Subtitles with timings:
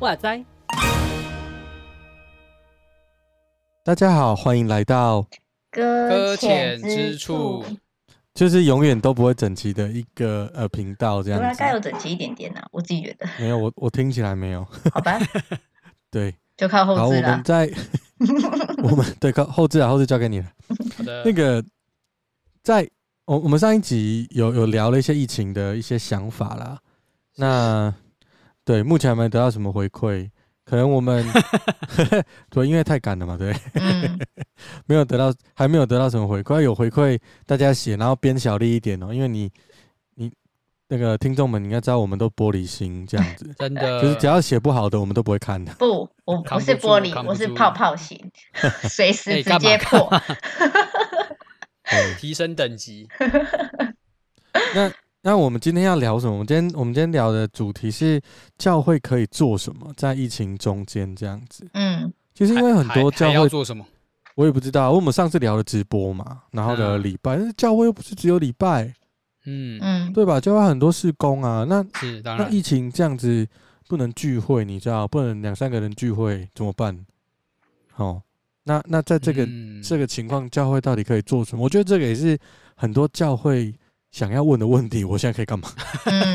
[0.00, 0.44] 哇塞！
[3.84, 5.24] 大家好，欢迎来到
[5.70, 7.64] 搁浅之处，
[8.34, 11.46] 就是永远都不会整齐的一个呃频道，这样子。
[11.46, 13.26] 应该有整齐一点点呢、啊，我自己觉得。
[13.38, 14.66] 没有，我我听起来没有。
[14.92, 15.18] 好吧。
[16.10, 17.30] 对，就靠后置了。
[17.30, 17.70] 我们在
[18.84, 20.46] 我们对靠后置啊，后置交给你了。
[20.96, 21.22] 好的。
[21.24, 21.64] 那个
[22.62, 22.88] 在
[23.24, 26.78] 我我们上一集有有聊了一些疫情的一些想法啦，
[27.36, 27.94] 那。
[28.64, 30.30] 对，目前还没得到什么回馈，
[30.64, 31.24] 可能我们
[32.48, 34.18] 对，因为太赶了嘛，对，嗯、
[34.86, 39.50] 没有得到，还没有得到什么回馈，有回馈大家写，然后编小力一点哦，因为你
[40.14, 40.30] 你
[40.88, 45.74] 那个听众们，你应该知道，我们都玻璃心这样子，真的，就是只要写不好的，我们都不会看的。
[45.74, 48.30] 不，我不是玻璃，我是泡泡型，
[48.88, 50.08] 随时直接破，
[51.84, 53.08] 欸、提升等级。
[54.74, 54.92] 那。
[55.24, 56.32] 那我们今天要聊什么？
[56.32, 58.20] 我们今天我们今天聊的主题是
[58.58, 61.64] 教会可以做什么，在疫情中间这样子。
[61.74, 63.86] 嗯，其实因为很多教会要做什么，
[64.34, 64.90] 我也不知道。
[64.90, 68.92] 我们上次聊了直播嘛，然后聊了礼拜，但是教会又不是只有礼拜，
[69.44, 70.40] 嗯嗯，对吧？
[70.40, 71.64] 教会很多事工啊。
[71.68, 73.46] 那是当然，那疫情这样子
[73.86, 76.98] 不能聚会，你知道不能两三个人聚会怎么办？
[77.94, 78.20] 哦，
[78.64, 81.62] 那那在这个、嗯、这个情况，教会到底可以做什么？
[81.62, 82.36] 我觉得这个也是
[82.74, 83.72] 很多教会。
[84.12, 85.72] 想要问的问题，我现在可以干嘛？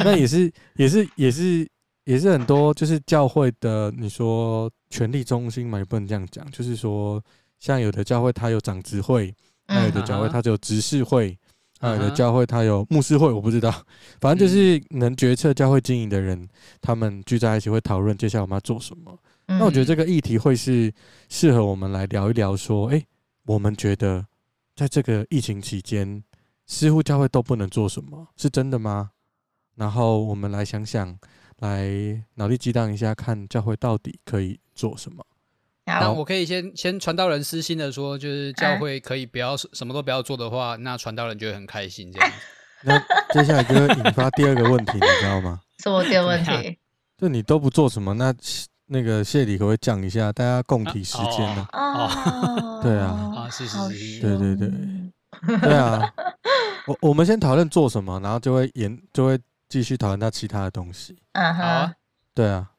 [0.03, 1.65] 那也是，也是，也是，
[2.05, 6.43] 也是很多，就是教会的，你说权力中心嘛，也不能这样讲。
[6.49, 7.23] 就是说，
[7.59, 9.31] 像有的教会它有长执会，
[9.67, 11.37] 那有的教会它只有执事会，
[11.79, 13.71] 那，有的教会它有牧师会，我不知道。
[14.19, 16.49] 反正就是能决策教会经营的人，
[16.81, 19.15] 他们聚在一起会讨论接下来我们要做什么。
[19.45, 20.91] 那我觉得这个议题会是
[21.29, 23.05] 适合我们来聊一聊，说，诶，
[23.45, 24.25] 我们觉得
[24.75, 26.23] 在这个疫情期间。
[26.67, 29.11] 似乎教会都不能做什么，是真的吗？
[29.75, 31.17] 然后我们来想想，
[31.59, 35.25] 来脑力激荡一下，看教会到底可以做什么。
[35.85, 42.31] 那我可以先先传道人私心的说，就是教会可以不要什么都不要做的话，那传道人就会很开心这样。
[42.83, 42.99] 那
[43.33, 45.61] 接下来就会引发第二个问题，你知道吗？
[45.79, 46.77] 什么第二个问题？
[47.17, 48.33] 就你都不做什么，那
[48.87, 51.65] 那个谢礼可不可以讲一下，大家共体时间呢？
[51.71, 54.69] 啊，对啊，啊，是是是，对对对，
[55.61, 56.13] 对啊。
[56.87, 61.17] 我我们先讨论做什么，然后就会延就会继续讨论到其他的东西。
[61.33, 61.93] 嗯哼，啊
[62.33, 62.71] 对啊，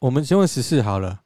[0.00, 1.20] 我们先问十四好了。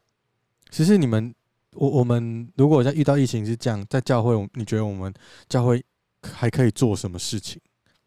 [0.70, 1.32] 十四，你们
[1.74, 5.14] 我我们如果在遇到疫情是这样，在教会，你觉得我们
[5.48, 5.84] 教会
[6.22, 7.60] 还可以做什么事情？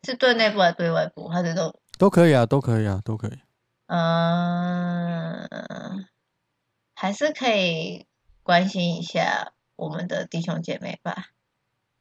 [0.03, 1.29] 是对内部还是对外部？
[1.29, 3.39] 还是都都可以啊，都可以啊，都可以。
[3.87, 5.47] 嗯，
[6.95, 8.05] 还是可以
[8.43, 11.27] 关心一下我们的弟兄姐妹吧。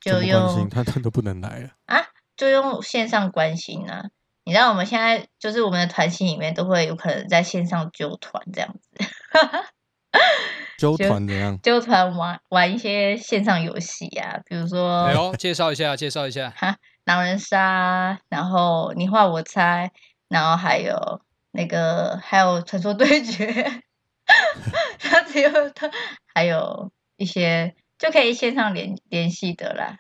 [0.01, 2.07] 就用他他都不能来了啊！
[2.37, 4.07] 就用线上关心啊！
[4.45, 8.91] 你知道我们现在就是我们的团体里面都会有可能在线上揪团这样子，
[10.79, 11.61] 揪团怎样？
[11.63, 19.93] 揪团玩玩一些线上游戏啊，比如说，哎呦，介绍一下，介绍一下哈，狼人杀，然后你画我猜，
[20.29, 23.83] 然后还有那个还有传说对决，
[24.99, 25.91] 他只有他
[26.35, 27.75] 还有一些。
[28.01, 29.99] 就可以线上联联系的啦，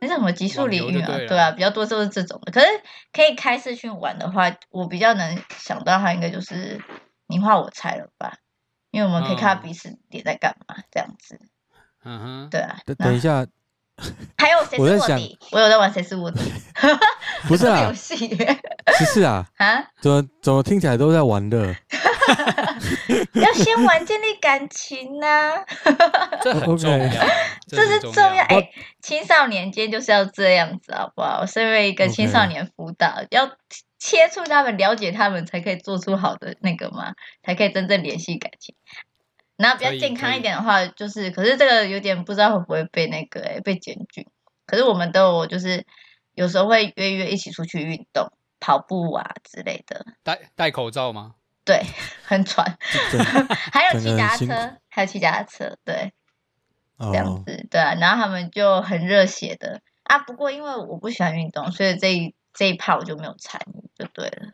[0.00, 2.52] 那什么极速领域啊，对，对啊，比较多都是这种的。
[2.52, 2.66] 可是
[3.12, 6.80] 可以开视讯玩的话，我比较能想到它应该就是
[7.26, 8.38] 你画我猜了吧，
[8.92, 11.40] 因为我们可以看到彼此脸在干嘛、嗯、这样子。
[12.04, 12.78] 嗯哼，对啊。
[12.86, 13.44] 等等一下，
[14.38, 15.38] 还有谁是卧底？
[15.50, 16.40] 我有在玩谁是卧底，
[17.48, 18.28] 不是啊， 游戏。
[18.28, 19.82] 不是啊，啊？
[20.00, 21.74] 怎么怎么听起来都在玩的？
[23.42, 25.26] 要先玩建立感情呢、
[25.58, 25.66] 啊，
[26.40, 27.26] 这很重要，
[27.66, 28.44] 这是重要。
[28.44, 28.70] 哎、欸，
[29.02, 31.44] 青少年间就是要这样子，好不好？
[31.44, 33.26] 身为一个青少年辅导，Okay.
[33.30, 33.50] 要
[33.98, 38.76] 切触他们，了解他们，才可以做出好的那个嘛，才可以真正联系感情。
[39.56, 44.28] 然后比较健康一点的话，就是，可是这个有点不知道会不会被那个哎、欸、被检举。
[44.64, 45.84] 可是我们都有就是
[46.34, 50.06] 有时候会约约一起出去运动，跑步啊之类的。
[50.22, 51.34] 戴戴口罩吗？
[51.64, 51.82] 对，
[52.24, 52.76] 很喘，
[53.72, 56.12] 还有骑脚踏车，还有骑脚踏车，对，
[56.98, 60.18] 这样子，对啊，然后他们就很热血的啊。
[60.18, 64.52] 不过因为我不喜欢运动，所以这一这一趴我就没有参与，就对了。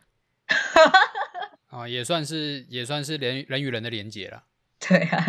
[1.67, 4.43] 啊， 也算是也算是人人与人的连接了。
[4.79, 5.25] 对啊，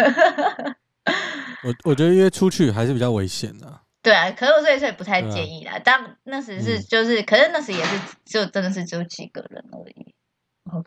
[1.65, 3.81] 我我觉得约出去还是比较危险的。
[4.03, 5.81] 对啊，可是我这一次也不太建议啦。
[5.85, 10.15] 但那时是就是，可是那时也是就真的是只有几个人而已。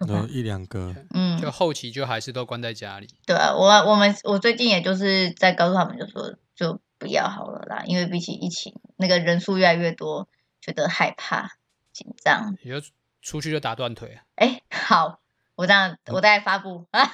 [0.07, 3.07] 有一两个，嗯，就后期就还是都关在家里。
[3.25, 10.29] 对啊，我我们我最近也就是在告诉他们，就说就不要好了啦，因为比起疫情，那个人数越来越多，
[10.61, 11.57] 觉得害怕
[11.91, 12.55] 紧张。
[12.63, 12.77] 你就
[13.21, 14.17] 出去就打断腿。
[14.35, 15.19] 哎，好，
[15.55, 17.11] 我这样我再发布啊。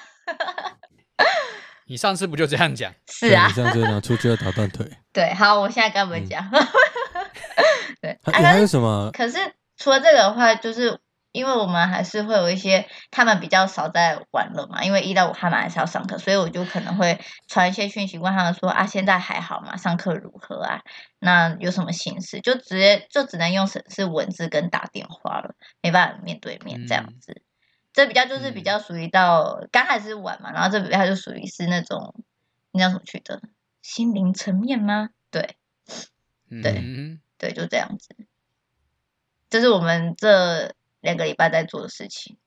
[1.87, 2.93] 你上次不就这样讲？
[3.07, 4.89] 是啊，你上次讲出去要打断腿。
[5.11, 6.47] 对，好，我现在跟他们讲。
[6.53, 9.09] 嗯、对，还有什么？
[9.11, 9.37] 可是
[9.75, 10.99] 除了这个的话，就是。
[11.31, 14.83] 因为我们还是会有一些，他们比较少在玩了嘛。
[14.83, 19.77] 因为一到五他们还是要上课，所以我就可能会传一些讯息问他们说啊，现在还好吗？
[19.77, 20.81] 上课如何啊？
[21.19, 22.41] 那有什么心事？
[22.41, 27.31] 就直接就只能用是是文字跟打电话了，没办法面对面这样子。
[27.31, 27.41] 嗯、
[27.93, 32.13] 这比较就是比较属于到刚开始玩嘛，然后这比较就属于是那种
[32.71, 33.41] 那叫什么去的
[33.81, 35.11] 心灵层面吗？
[35.29, 35.55] 对，
[36.61, 38.15] 对，嗯、对，就这样子。
[39.49, 40.75] 这是我们这。
[41.01, 42.37] 两个礼拜在做的事情。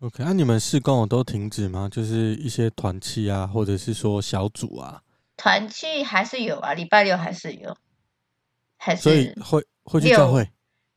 [0.00, 1.88] OK，那、啊、你们试工都停止吗？
[1.90, 5.00] 就是一些团契啊，或者是说小组啊。
[5.38, 7.76] 团契还是有啊，礼拜六还是有，
[8.76, 10.50] 还是所以会会去教会？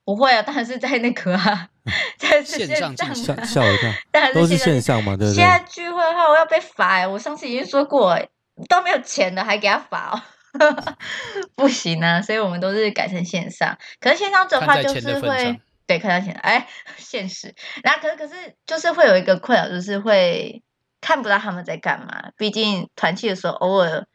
[0.04, 1.70] 不会啊，但是在那个啊
[2.20, 3.46] 在线上进行。
[3.46, 3.94] 吓我一跳，
[4.36, 5.36] 都是线上嘛，对不对？
[5.36, 7.08] 现在聚会的话，我要被罚哎！
[7.08, 8.20] 我上次已经说过，
[8.68, 10.98] 都没有钱的还给他罚哦，
[11.56, 12.22] 不行啊！
[12.22, 13.78] 所以我们都是改成线上。
[14.02, 15.62] 可是线上的话，就是会。
[15.90, 17.56] 对，看到现在，哎， 现实。
[17.82, 20.62] 然后，可是，可是，就是会有一个困扰，就是会
[21.02, 22.30] 看不到他们在干嘛。
[22.38, 24.06] 毕竟团契的时候，偶尔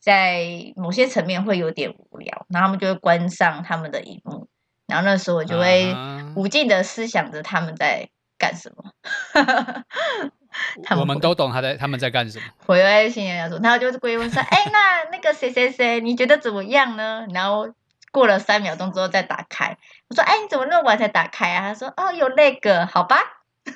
[0.00, 4.48] 在某些层面会有点无聊，然后他们就会关上他们的荧幕，
[4.86, 5.94] 然后那时候我就会
[6.34, 8.08] 无尽的思想着他们在
[8.38, 8.92] 干什么。
[10.82, 12.44] 他们我们都懂他在他们在干什么。
[12.64, 17.26] 回来新年要说，然后就是过去问说， 哎，那那个谁谁谁，你觉得怎么样呢？
[17.34, 17.74] 然后。
[18.18, 19.78] 过了三秒钟之后再打开，
[20.08, 23.16] 我说：“哎，你怎么那么晚才打开啊？”他说：“哦，有那个，好吧。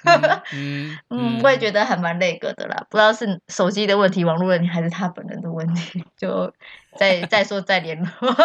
[0.04, 6.52] 嗯” 嗯嗯，我也觉得还蛮那个的啦，不知道是手机的问题、网络问题，还是他本人的问题， 就
[6.96, 8.08] 再再说再联络，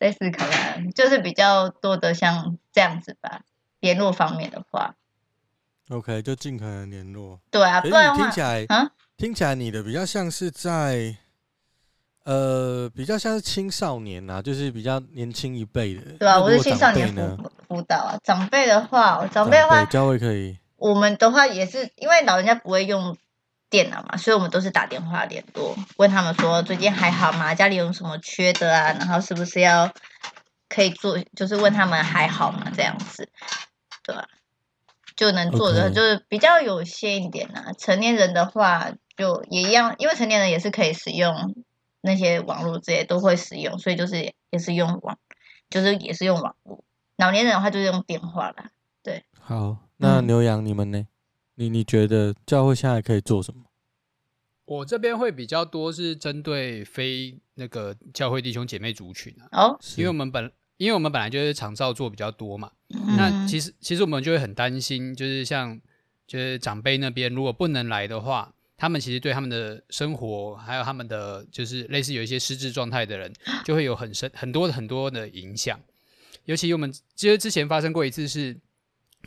[0.00, 3.42] 再思考看，就是比较多的像这样子吧。
[3.80, 4.94] 联络方面的话
[5.90, 7.38] ，OK，就尽可能联络。
[7.50, 11.18] 对啊，不然听起来啊，听起来你的比较像是在。
[12.24, 16.00] 呃，比较像是青少年啊，就是比较年轻一辈的。
[16.18, 18.16] 对啊，我是青少年辅辅导啊。
[18.24, 20.58] 长辈的话，长辈的话，教会可以。
[20.76, 23.16] 我们的话也是，因为老人家不会用
[23.68, 27.54] 电脑嘛，所以我们都是打电话联络，问他们说最近还好吗？
[27.54, 28.92] 家里有什么缺的啊？
[28.98, 29.92] 然后是不是要
[30.70, 31.18] 可以做？
[31.36, 32.72] 就是问他们还好吗？
[32.74, 33.28] 这样子，
[34.02, 34.28] 对吧、啊？
[35.14, 37.72] 就能做的.就是比较有限一点啊。
[37.78, 41.54] 成年人的话就也一样，因为成年人也是可以使用。
[42.04, 45.18] 那些网络这些都会使用，所以就是也是用网，
[45.70, 46.84] 就是也是用网络。
[47.16, 48.72] 老年人的话就是用电话啦。
[49.02, 49.24] 对。
[49.40, 50.98] 好，那牛羊你们呢？
[50.98, 51.06] 嗯、
[51.54, 53.62] 你你觉得教会现在可以做什么？
[54.66, 59.48] 我这边会比较多是针对非那个教会弟兄姐妹族群啊。
[59.52, 59.78] 哦。
[59.96, 65.80] 因为我们本因为我们本来就是长照做比较多嘛，嗯、那其实其实我们就会很担心，就是像
[66.26, 68.52] 就是长辈那边如果不能来的话。
[68.84, 73.32] 他们其实对他们的生活，还有他们的就是类似有一些失智状态的人，
[73.64, 75.80] 就会有很深很多很多的影响。
[76.44, 78.54] 尤其我们其实之前发生过一次，是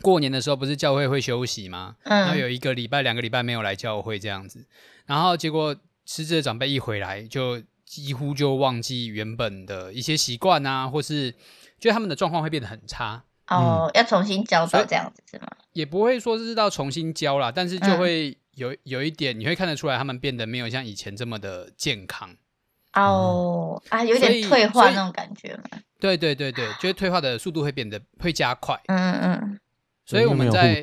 [0.00, 1.96] 过年的时候，不是教会会休息吗？
[2.04, 2.20] 嗯。
[2.20, 4.64] 然后有一个礼拜、两个礼拜没有来教会这样子，
[5.06, 5.74] 然后结果
[6.06, 11.34] 失智的长辈一回来，就几乎就忘记原本的一些习惯啊，或是
[11.80, 13.24] 就他们的状况会变得很差。
[13.48, 15.48] 哦，要重新教导这样子是吗？
[15.72, 18.38] 也不会说是到重新教啦，但是就会。
[18.58, 22.36] 有有一点，你会看得出来，他们变得没有像以前这么的健康
[22.92, 25.80] 哦啊，有点退化那种感觉嘛。
[26.00, 28.80] 对对对对，就是退化的速度会变得会加快。
[28.86, 29.60] 嗯嗯，
[30.04, 30.82] 所以我们在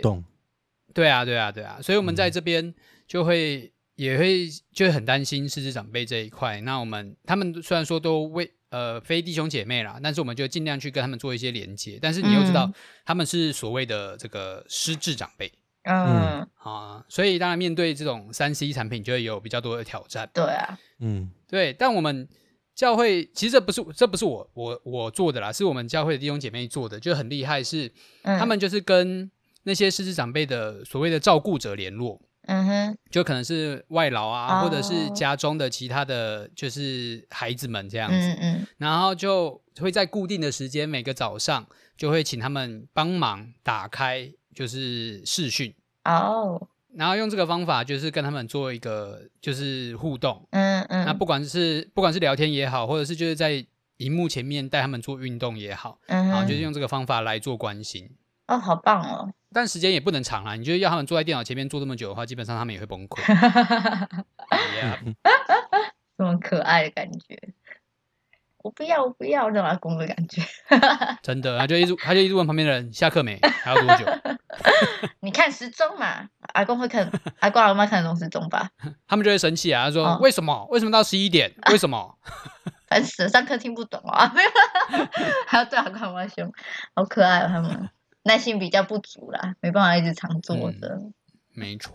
[0.94, 2.74] 对啊对啊对啊，所以我们在这边
[3.08, 6.62] 就会也会就会很担心失智长辈这一块。
[6.62, 12.00] 那我们他们虽然说都为呃非弟兄姐妹啦，但是我们就尽量去跟他们做一些连接。
[12.01, 12.72] 但是你又知道
[13.05, 15.51] 他们是所谓的这个失智长辈。
[15.86, 20.27] 嗯啊，所以当然面对这种三 C 产品就会有比较多的挑战。
[20.34, 22.27] 对啊，嗯，对，但我们
[22.74, 27.92] 教会其实这不是这不是我我我做的啦，是我们教会的弟兄姐妹做的，就很厉害，是
[28.24, 29.30] 他们就是跟
[29.63, 41.65] 那些失智长辈的所谓的照顾者联络，嗯哼，就可能是外劳啊，或者是家中的其他的就是孩子们这样子，嗯嗯，然后就会在固定的时间，每个早上
[41.96, 44.32] 就会请他们帮忙打开。
[44.56, 45.72] 就是视讯
[46.06, 46.70] 哦，oh.
[46.96, 53.64] 然后用这个方法，就是跟他们做一个就是互动，嗯嗯，那不管是不管是聊天也好，或者是就是在
[53.98, 58.10] 荧幕前面带他们做运动也好，嗯，然后就是用这个方法来做关心。
[58.48, 59.34] 哦，好棒哦！
[59.52, 60.56] 但时间也不能长啊。
[60.56, 63.22] 你就要他们坐在电脑前面坐这么久的话，基本上他们也会崩溃。
[66.18, 67.38] 这么可爱的感觉，
[68.66, 70.42] 我不要，我不要那种阿公的感觉。
[71.22, 74.06] 真的，他就一直，他就一直问旁边的人下课没，还要多久？
[75.22, 77.08] 你看时钟嘛，阿公会看，
[77.42, 78.68] 阿公阿妈看得懂时钟吧？
[79.08, 80.66] 他们就会生气啊，他说、哦、为什么？
[80.72, 81.54] 为什么到十一点？
[81.70, 82.18] 为什么？
[82.88, 84.50] 烦死了，上课听不懂啊，没有，
[85.46, 86.52] 还要对阿公阿妈凶，
[86.96, 87.88] 好可爱哦，他们
[88.24, 91.14] 耐心比较不足啦，没办法一直常坐着、嗯。
[91.54, 91.94] 没错，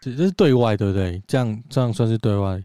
[0.00, 1.20] 这是对外对不对？
[1.26, 2.62] 这样这样算是对外，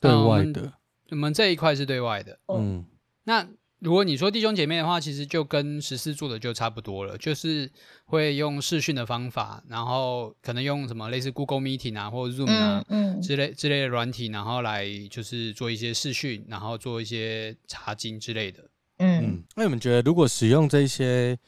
[0.00, 0.72] 对外的。
[1.08, 2.84] 嗯、我们这一块是对外的，嗯，
[3.24, 3.48] 那。
[3.80, 7.70] 如果你说弟兄姐妹的话，其实就跟十四做的就差不多了，就是
[8.06, 18.64] 会用视讯的方法，然后可能用什么类似 Google Meeting 啊，或者 Zoom 啊、嗯嗯、之类之类的软体，然后来就是做一些视讯，然后做一些查经之类的。
[18.96, 21.38] 嗯，那你们觉得如果使用这些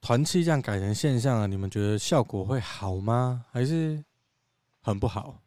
[0.00, 3.44] 团契这样改成线上啊，你们觉得效果会好吗？
[3.50, 4.00] 还是
[4.82, 5.42] 很不好？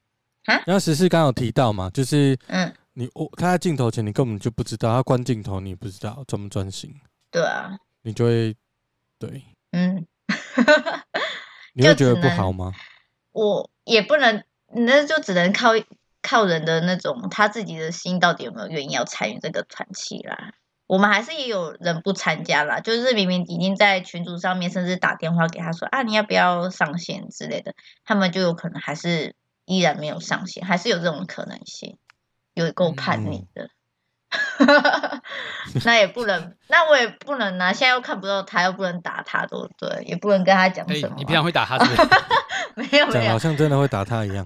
[0.48, 0.64] 啊？
[0.66, 2.70] 然后十四刚有提到嘛，就是嗯。
[3.00, 6.92] 你我他在镜头前，你根本就不知道；他关镜头，你不知道专不专心。
[7.30, 8.56] 对啊，你就会
[9.20, 10.08] 对，嗯，
[11.76, 12.74] 你 会觉得不好吗？
[13.34, 15.74] 我也不能，那就只能靠
[16.24, 20.56] 靠人的那种，他自己的心到底有没有愿意要参与这个团契啦。
[20.88, 29.36] 我们还是也有人不参加啦，就是明明已经在群组上面，甚至打电话给他说啊，你要不要上线之类的，他们就有可能还是
[29.66, 32.00] 依然没有上线，还是有这种可能性。
[32.66, 33.70] 有够叛逆的，
[34.60, 35.22] 嗯、
[35.86, 37.74] 那也不能， 那我也不能拿、啊。
[37.74, 40.04] 现在又看不到他，又不能打他，对不对？
[40.06, 41.16] 也不能跟他讲什么、啊。
[41.18, 42.10] 你平常会打他是不是？
[42.76, 44.46] 没有没有，好像真的会打他一样。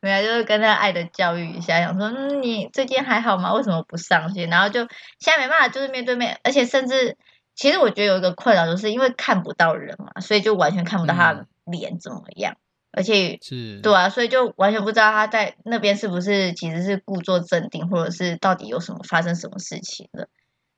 [0.00, 3.52] 没有，就是跟他爱的教育一下，想说，嗯，你最近还好吗？
[3.54, 4.48] 为什么不上线？
[4.48, 4.80] 然后就
[5.18, 7.16] 现在没办法，就是面对面，而且甚至，
[7.54, 12.54] 其实我觉得有一个困扰，就是因为看不到人嘛，所以就完全看不到他的脸怎么样。
[12.54, 12.65] 嗯
[12.96, 20.28] 而且是对啊，所以就完全不知道他在那边是不是其实是故作镇定，或者是到底有什么发生什么事情了。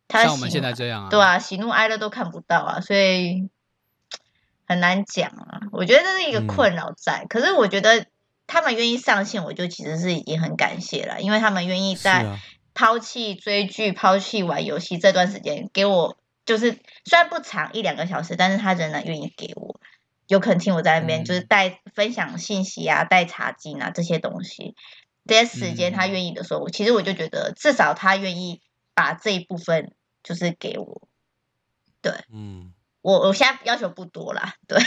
[0.08, 3.48] 他像我们现在这样啊，对啊，喜怒哀乐都看不到啊，所以
[4.66, 5.60] 很难讲啊。
[5.70, 8.06] 我觉得这是一个困扰在，嗯、可是我觉得
[8.48, 12.40] 他们愿意上线，我就其实是已经很感谢了，因为他们愿意在
[12.74, 19.77] 抛弃追剧、抛弃玩游戏这段时间给我，就是虽然不长一两个小时，但是他仍然愿意给我。
[20.28, 24.76] 有可能听我在那边，就是带分享信息啊，带茶经啊这些东西，
[25.26, 28.60] 这些时间他愿意的时候，其实我就觉得至少他愿意
[28.94, 29.92] 把这一部分
[30.22, 31.08] 就是给我。
[32.00, 34.78] 对，嗯，我我现在要求不多啦，对，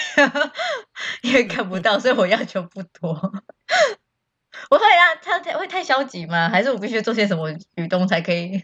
[1.23, 3.11] 因为看不到，所以我要求不多。
[4.69, 6.49] 我会让他太会太消极吗？
[6.49, 8.63] 还是我必须做些什么举动才可以？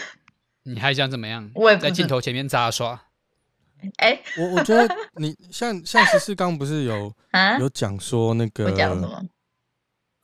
[0.64, 1.50] 你还想怎么样？
[1.54, 3.09] 我也在镜头前面杂耍。
[3.96, 7.12] 哎，我我觉得你像像十四刚不是有
[7.60, 8.66] 有讲说那个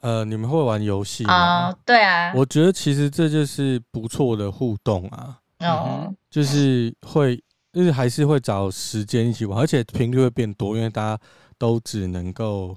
[0.01, 1.75] 呃，你们会玩游戏吗？
[1.85, 5.41] 对啊，我觉得其实这就是不错的互动啊。
[5.61, 11.23] 哦，就是会，就是还是会找时间一起玩，而且频率会变多，因为大家
[11.59, 12.77] 都只能够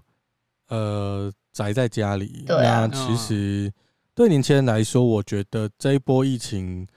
[0.69, 2.45] 呃宅在家里。
[2.48, 3.71] 那其实
[4.15, 6.88] 对年轻人来说，我觉得这一波疫情。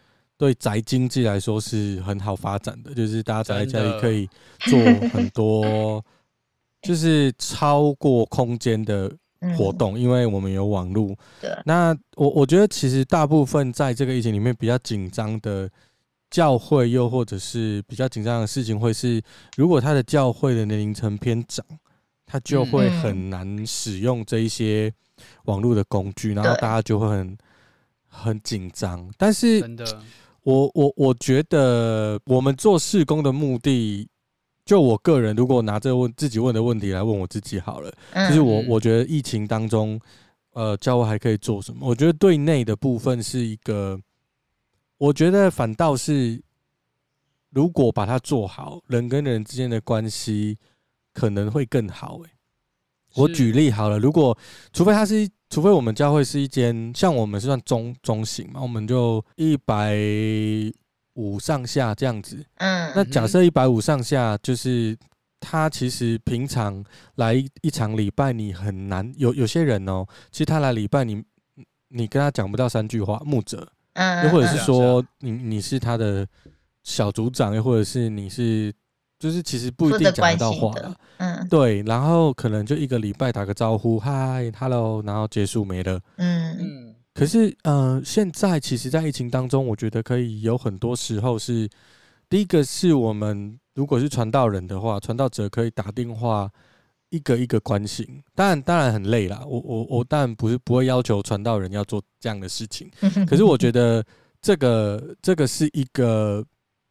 [0.42, 4.76] 对宅经济来说是很好发展的，就是大家宅在家里可以做
[5.11, 6.04] 很多，
[6.82, 9.08] 就是超过空间的
[9.56, 11.16] 活动，因为我们有网络。
[11.64, 15.70] 那我我觉得其实大部分在这个疫情里面比较紧张的
[16.28, 19.22] 教会，又或者是比较紧张的事情，会是
[19.56, 21.64] 如果他的教会的年龄层偏长，
[22.26, 24.92] 他就会很难使用这一些
[25.44, 27.38] 网络的工具，然后大家就会很
[28.08, 29.08] 很紧张。
[29.16, 30.02] 但是真的。
[30.42, 34.08] 我我我觉得我们做事工的目的，
[34.64, 37.92] 就我个人，如果拿这问自己问的问题来问我自己好了，
[38.28, 40.00] 就是我我觉得疫情当中，
[40.52, 41.87] 呃，教会还可以做什么？
[41.88, 44.00] 我觉得对内的部分是一个，
[44.99, 46.42] 我觉得反倒是，
[47.50, 50.58] 如果把它做好，人跟人之间的关系
[51.12, 52.18] 可能会更好。
[52.25, 52.30] 欸，
[53.14, 54.37] 我举例好了，如果
[54.72, 55.28] 除非他是。
[55.52, 59.94] 除非我们教会是一间像我们是算中中型嘛，我们就一百
[61.16, 62.42] 五上下这样子。
[62.56, 64.97] 嗯，那假设一百五上下，就是
[65.38, 66.82] 他其实平常
[67.16, 71.23] 来一场礼拜，你很难有有些人哦，其实他来礼拜你
[71.88, 76.26] 你跟他讲不到三句话，牧者，嗯，又或者是说你你是他的
[76.82, 78.73] 小组长，又或者是你是。
[79.18, 80.75] 就是其实不一定讲得到话，
[81.18, 86.94] 嗯，对，然后可能就一个礼拜打个招呼，嗨，hello，然后结束没了，嗯嗯。
[87.14, 91.68] 可是，呃，现在其实，在疫情当中，我觉得可以有很多时候是
[92.26, 96.50] 第一个是我们如果是传道人的话，传道者可以打电话
[97.11, 98.06] 一个一个关心。
[98.34, 99.44] 当然，当然很累啦。
[99.46, 102.90] 我我我当然不是不会要求传道人要做这样的事情。
[103.28, 104.02] 可是我觉得
[104.40, 106.42] 这个这个是一个，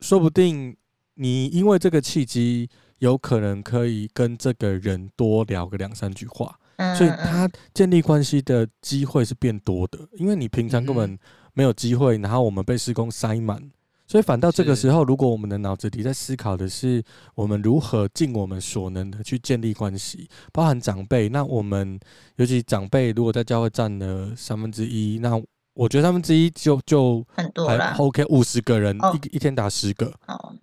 [0.02, 0.78] 说不定
[1.16, 2.70] 你因为这个契机，
[3.02, 6.58] 有可能可以跟这个人多聊个两三句话。
[6.98, 11.16] 所以他建立关系的机会是变多的，因为你平常根本
[11.54, 13.62] 没有机会，然后我们被施工塞满，
[14.08, 17.04] 所以反倒这个时候，如果我们的脑子里在思考的是
[17.36, 22.00] 我们如何尽我们所能的去建立关系，包含长辈，那我们
[22.38, 25.40] 尤其长辈如果在教会占了三分之一，那。
[25.74, 30.14] 我觉得三分之一就就很多了，OK，五十个人一一天打十个，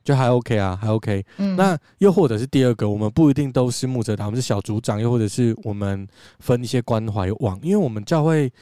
[0.05, 1.25] 就还 OK 啊，还 OK。
[1.57, 6.07] 那又或者是第二个，我们不一定都是牧者打，我们是小组长，又或者是我们
[6.41, 8.53] 分一些关怀网，因为我们教会，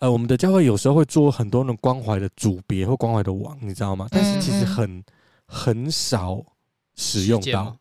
[0.00, 4.06] 呃，我们的教会有时候会做很多那种关怀的组别或关怀的网，你知道吗？
[4.10, 5.02] 但是其实很
[5.46, 6.42] 很少
[6.94, 7.74] 使用到。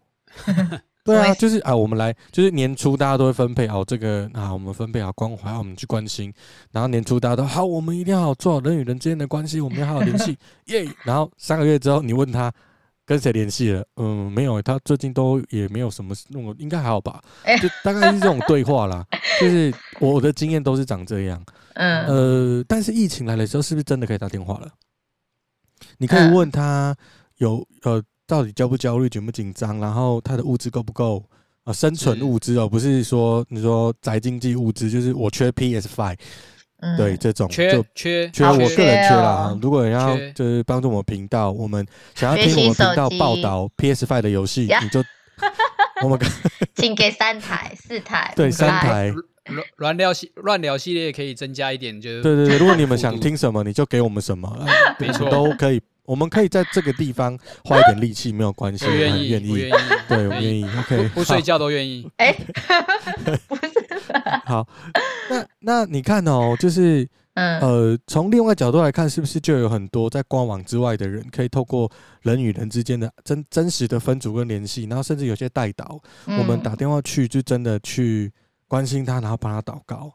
[1.10, 6.34] 对啊，就是啊，我们来，就是年初大家都会分配好这个啊，我们分配好关怀，我们去关心。
[6.72, 10.38] 然后年初大家都好，我们一定要好做好人与人之间的关系，我们要好好联系，
[10.68, 10.94] 耶、yeah!。
[11.04, 12.52] 然后三个月之后，你问他
[13.06, 13.84] 跟谁联系了？
[13.96, 17.22] 嗯，没有，他最近都也没有什么弄，应该还好吧？
[17.62, 19.06] 就大概是这种对话啦。
[19.42, 21.44] 就是我的经验都是长这样。
[21.74, 24.70] 嗯，呃，但是疫情来的时候，是不是真的可以打电话了？
[25.98, 26.96] 你可以问他
[27.38, 28.04] 有呃。
[28.30, 29.80] 到底焦不焦虑、紧不紧张？
[29.80, 31.26] 然后他的物资够不够
[31.64, 31.74] 啊？
[31.74, 36.16] 生存物资哦，不是说你说宅经济物资，就是我缺 PS Five，
[36.96, 39.58] 对这种缺就缺缺，我个人缺了。
[39.60, 41.84] 如果你要就是帮助我们频道，我们
[42.14, 45.04] 想要听我们频道报道 PS Five 的游戏，你就
[46.06, 46.20] 我们
[46.76, 49.12] 请给三台、四台，对，三台。
[49.78, 52.58] 乱聊系乱聊系列可以增加一点，就是对对对。
[52.60, 54.68] 如果你们想听什么，你就给我们什么，
[55.00, 55.82] 没错，都可以。
[56.10, 59.70] 我们可以在这个地方花一点力气，没有关系，我愿意，愿意，
[60.08, 62.10] 对，我愿意，OK，不睡觉都愿意。
[62.18, 62.34] 哎，
[63.48, 63.62] 不是，
[64.44, 64.68] 好，
[65.30, 71.88] 那那你看哦，就是，呃，从另外角度来看，是不是就有很多在官网之外的人，可以透过
[72.24, 78.34] 人与人之间的真真实的分组跟联系，然后甚至有些代祷，我们打电话去，就真的去
[78.68, 80.12] 关心他，然后帮他祷告。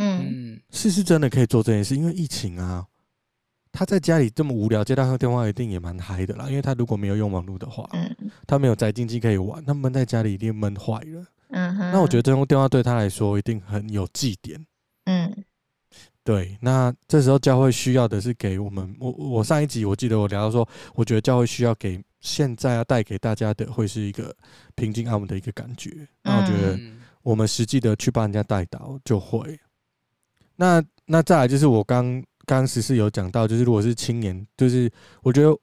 [0.00, 2.84] 嗯，是是真的可以做这件事，因为疫情啊。
[3.76, 6.46] 他在家里这么无聊，接到他电话一定也蛮嗨的啦。
[6.48, 11.26] 因为他如果没有用网络的话，嗯，他没有宅经济可以玩，他闷在家里一定闷坏了。
[11.50, 14.64] 嗯哼，那我觉得这通电话对他来说一定很有祭点。
[15.04, 15.44] 嗯，
[16.24, 16.56] 对。
[16.62, 24.34] 那这时候教会需要的是给我们，我我上一集我记得我聊到说，我觉得教会需要给现在要带给大家的会是一个
[24.74, 26.08] 平静安稳的一个感觉。
[26.22, 26.80] 那我觉得
[27.22, 29.60] 我们实际的去帮人家带到就会。
[30.56, 32.24] 那那再来就是我刚。
[32.46, 34.90] 刚刚时事有讲到，就是如果是青年，就是
[35.22, 35.58] 我觉得，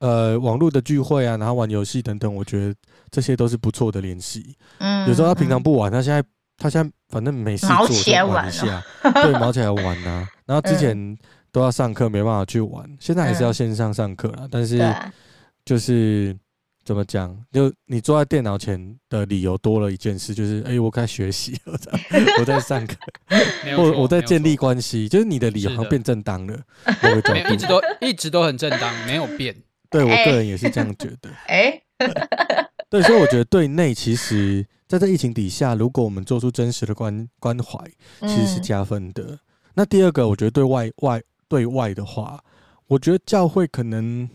[0.00, 2.74] 呃，网络的聚会啊，然后玩游戏等等，我觉得
[3.10, 4.56] 这些都是不错的联系。
[4.78, 6.24] 嗯，有时候他平常不玩，他现在
[6.56, 10.26] 他现在反正没事做就玩一下，对， 毛起来玩啊。
[10.46, 11.16] 然后之前
[11.52, 14.78] 都要上课，没办法去玩，现在还是要线上上课了，但是
[15.64, 16.36] 就是。
[16.84, 17.36] 怎么讲？
[17.52, 21.56] 就你坐在电脑前的理由多了一件事，就是哎、欸，我该学习，
[22.40, 22.96] 我在上课，
[23.78, 26.60] 我我在建立关系，就是你的理由好像变正当了。
[26.86, 29.54] 我的一直都一直都很正当，没有变。
[29.90, 31.30] 对我个人也是这样觉得。
[31.46, 31.80] 哎，
[32.90, 37.78] 对，所以我觉得对内其实在这疫情底下，如果我们做出真实的关关怀，
[38.22, 39.38] 其实是加分的。
[39.74, 42.42] 那第二个，我觉得对外外对外的话，
[42.88, 44.28] 我觉得教会可能。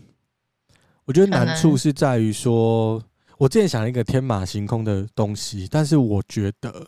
[1.08, 3.02] 我觉得难处是在于说，
[3.38, 6.86] 我之前想了一个天马行空的东西，但是我觉得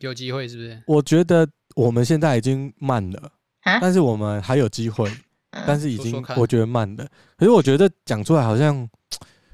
[0.00, 0.82] 有机会，是不是？
[0.88, 3.30] 我觉得我们现在已经慢了，
[3.80, 5.08] 但是我们还有机会，
[5.64, 7.06] 但是已经我觉得慢了。
[7.36, 8.74] 可是我觉得讲出来好像，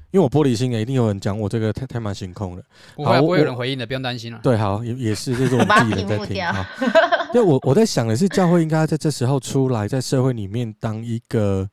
[0.09, 2.63] 因为我玻璃心，也一定有人讲我这个太太天马行空了。
[2.95, 4.39] 不会，不会有人回应的，不用担心了。
[4.41, 6.67] 对，好，也也是，这是我们自己人在听啊。
[7.31, 11.69] 对，我我在想的是，教会应该在这时候出来，在社会里面当一个。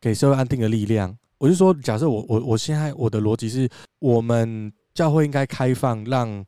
[0.00, 6.44] 给社会安定的力量，我就说，假设我我我现在我的逻辑是，我们教会应该开放，让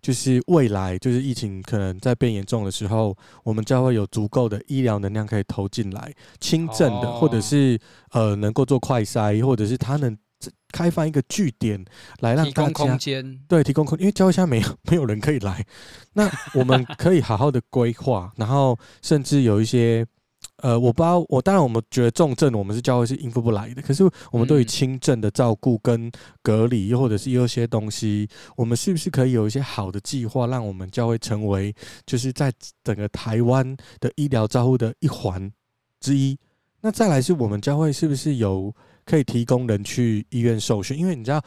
[0.00, 7.78] 就是未来就是疫情可能在变严重的时候，我们教会有足够的医疗能量可以投进来，轻症的，或者是
[8.12, 10.16] 呃能够做快筛，或者是他能
[10.72, 11.84] 开放一个据点
[12.20, 13.38] 来让大家空间。
[13.46, 15.64] 对提供空，因为教会现在没有没有人可以来，
[16.14, 20.06] 那我们可以好好的规划，然后甚至有一些。
[20.64, 26.10] 呃，我不知道，我当然我们觉得重症我们是教会是应付不来的，可是我们对于轻症的照顾跟
[26.42, 31.74] 隔离，又或者是有些东西，我们是不是可以有一些好的计划，让我们教会成为
[32.06, 32.50] 就是在
[32.82, 35.52] 整个台湾的医疗照护的一环
[36.00, 36.34] 之一？
[36.80, 38.74] 那再来是我们教会是不是有
[39.04, 41.44] 可以提供人去医院受训，因为你知道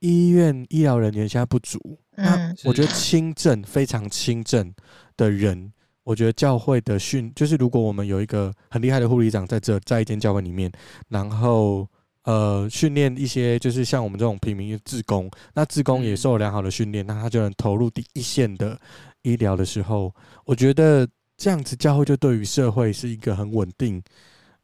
[0.00, 1.78] 医院医疗人员现在不足，
[2.16, 4.70] 嗯、那我觉得轻症非常轻症
[5.16, 5.72] 的人，
[6.10, 10.68] 我觉得教会的训就是如果我们有一个很厉害的护理长在这在一间教会里面，
[11.08, 11.86] 然后
[12.24, 18.76] 呃训练一些就是像我们这种平民的志工，那志工也受了良好的训练，那他就能投入第一线的
[19.22, 20.12] 医疗的时候，
[20.44, 24.02] 我觉得这样子教会就对于社会是一个很稳定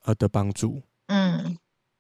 [0.03, 0.83] 呃的帮助。
[1.07, 1.57] 嗯，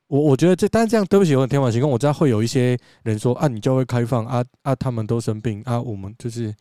[0.08, 1.88] 我我觉得这，但是这样对不起，我很天马行空。
[1.88, 6.52] 我知道会有一些人说啊，你教会开放啊啊，他们都生病啊，我们就是，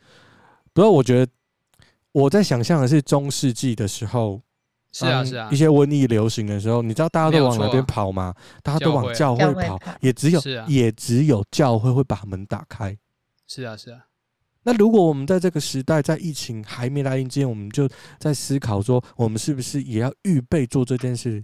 [0.71, 1.31] 不过我觉得
[2.15, 4.41] 我在想象的是中世纪的时候，
[4.93, 8.33] 是啊是啊，一些瘟疫流行的时候，你知道大家都往哪边跑吗？
[8.63, 12.97] 大家都往教会跑，也只有也只有教会会把门打开。
[13.47, 13.99] 是啊是啊。
[14.63, 17.85] 那如果我们在这个时代，在疫情还没来临之前，我们就
[18.17, 21.43] 在思考说，我们是不是也要预备做这件事？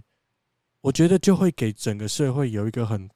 [0.80, 3.06] 我觉得就会给整个社会有一个很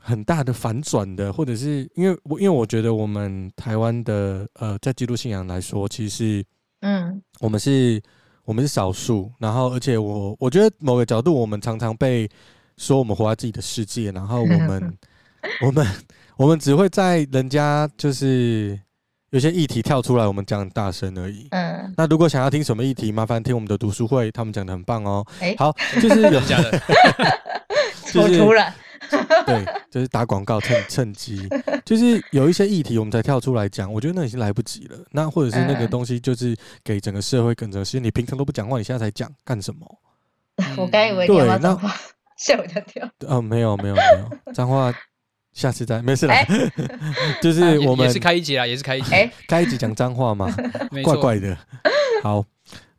[0.00, 6.44] 很大的反转的，或者是因为我因为我觉得我们台湾的呃，在基督信仰来说，其实
[6.80, 8.02] 嗯，我们是
[8.44, 12.28] 我们是少数，然后而且我我觉得某个角度，我们常常被
[12.76, 14.98] 说我们活在自己的世界，然后我们
[15.66, 15.86] 我们
[16.36, 18.80] 我们只会在人家就是。
[19.32, 21.46] 有些议题跳出来，我们讲很大声而已。
[21.52, 25.24] 嗯，那如果想要听什么议题，麻烦听我们的读书会，他们讲的很棒哦。
[25.38, 26.82] 哎，好，就是有讲的，
[28.12, 28.74] 就是突然，
[29.46, 31.48] 对，就是打广告趁趁机，
[31.84, 34.96] 就是有一些议题我们才跳出来讲，我觉得那已经来不及了。
[35.10, 39.98] 那或者是那个东西，就是给整个社会跟整个世界，你平常都不讲话，你现在才讲干什么？
[40.78, 41.94] 我刚以为你要讲话，
[42.36, 43.10] 吓我一跳。
[43.26, 44.00] 哦，没有没有没
[44.46, 44.94] 有，脏话。
[45.52, 46.72] 下次再没事了，欸、
[47.42, 49.10] 就是我们也是开一集啦，也是开一集，
[49.48, 50.48] 开一集讲脏话嘛，
[51.02, 51.58] 怪怪的。
[52.22, 52.44] 好，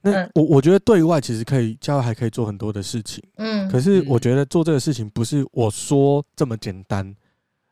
[0.02, 3.24] 那我我觉得对外其实可以，教会还可以做很多的事情。
[3.36, 7.06] 嗯，可是我觉得做这个事情不是我说这么简单，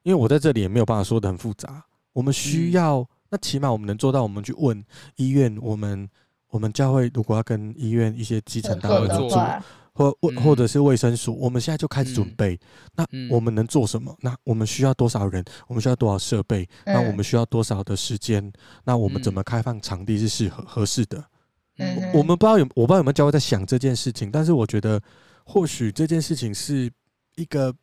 [0.03, 1.83] 因为我在这里也没有办法说的很复杂。
[2.13, 4.83] 我们需要，那起码我们能做到，我们去问
[5.15, 6.09] 医院，我们
[6.49, 9.61] 我们教会如果要跟医院一些基层单位合作。
[9.91, 12.57] 或或或者是卫生署，我们现在就开始准备。
[12.95, 14.15] 那我们能做什么？
[14.21, 15.43] 那我们需要多少人？
[15.67, 16.65] 我们需要多少设备？
[16.85, 18.49] 那我们需要多少的时间？
[18.85, 21.21] 那我们怎么开放场地是适合合适的？
[22.13, 24.29] 我们不知道有，我不知道有没有教会在想这件事情。
[24.29, 25.01] 但是我觉得，
[25.45, 26.91] 或许这件事情是
[27.35, 27.73] 一个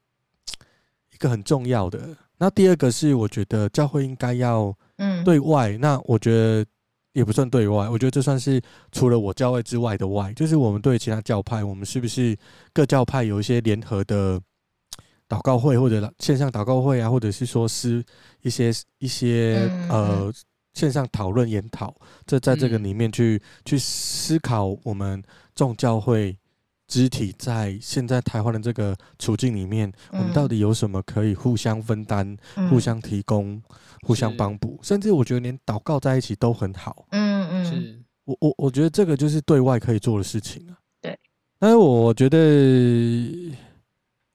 [1.13, 2.17] 一个很重要的。
[2.39, 4.77] 那第二个是，我觉得教会应该要
[5.25, 5.77] 对外。
[5.79, 6.65] 那我觉得。
[7.17, 8.61] 也不算对外，我觉得这算是
[8.93, 12.37] 除了我教会之外的外，就是我们对其他教派，我们是不是
[12.75, 14.39] 各教派有一些联合的
[15.27, 18.05] 祷告会，或者线上祷告会啊，或者是说是
[18.43, 20.31] 一些一些呃
[20.77, 21.93] 线上讨论研讨，
[22.27, 25.23] 这在这个里面去去思考我们
[25.55, 26.37] 众教会
[26.87, 32.37] 肢体在现在台湾的这个处境里面，我们到底有什么可以互相分担、
[32.71, 33.61] 互相提供？
[34.03, 37.07] 互相帮补，甚至我觉得连祷告在一起都很好。
[37.11, 40.79] 嗯嗯，是我我我觉得这个就是对外可以做的事情啊。
[41.01, 41.19] 对，
[41.59, 42.37] 但是我觉得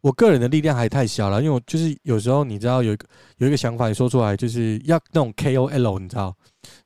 [0.02, 6.36] 我个人的力量还太小了，因为我就是有时候你知道有一个有一个想法，你说出来就是要那种 KOL，你知道，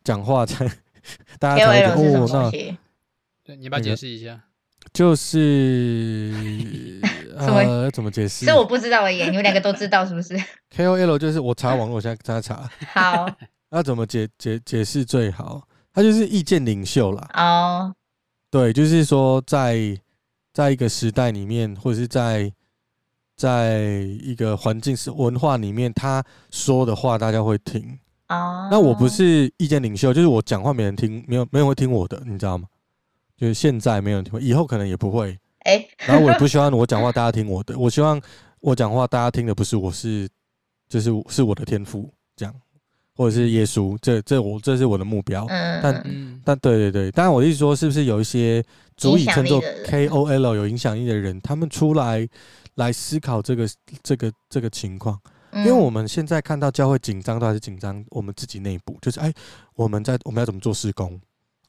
[0.03, 0.67] 讲话才
[1.39, 2.51] 大家才会哦，那
[3.43, 4.39] 对，你把它解释一下。
[4.93, 6.31] 就是
[7.35, 8.45] 呃，怎么解释？
[8.45, 10.39] 这我不知道而已，你们两个都知道是不是
[10.75, 12.69] ？KOL 就是我查网络，我现在在查。
[12.93, 13.27] 好，
[13.71, 15.67] 那怎么解解解释最好？
[15.91, 17.27] 他就是意见领袖啦。
[17.33, 17.95] 哦，
[18.51, 19.97] 对，就是说在
[20.53, 22.51] 在一个时代里面，或者是在
[23.35, 23.81] 在
[24.21, 27.97] 一个环境是文化里面，他说的话大家会听。
[28.27, 32.67] 啊，那我不是意见领袖，就是我讲话没人听，没有没人会听我的，你知道吗？
[33.37, 35.37] 就是现在没有人听，以后可能也不会。
[35.59, 38.19] 哎、欸，然后我也不希望我讲话大家听我的，我希望
[38.61, 40.27] 我讲话大家听的不是我是，
[40.87, 42.55] 就是是我的天赋这样，
[43.15, 45.45] 或者是耶稣，这这我这是我的目标。
[45.49, 46.03] 嗯，但
[46.43, 48.63] 但对对对，当然我意思说，是不是有一些
[48.97, 52.27] 足以称作 KOL 有影响力的人，他们出来
[52.75, 53.67] 来思考这个
[54.03, 55.19] 这个这个情况？
[55.53, 59.33] 因为我们现在看到教会紧张，都还是紧张我们自己内部，就是哎，
[59.75, 61.19] 我们在我们要怎么做施工？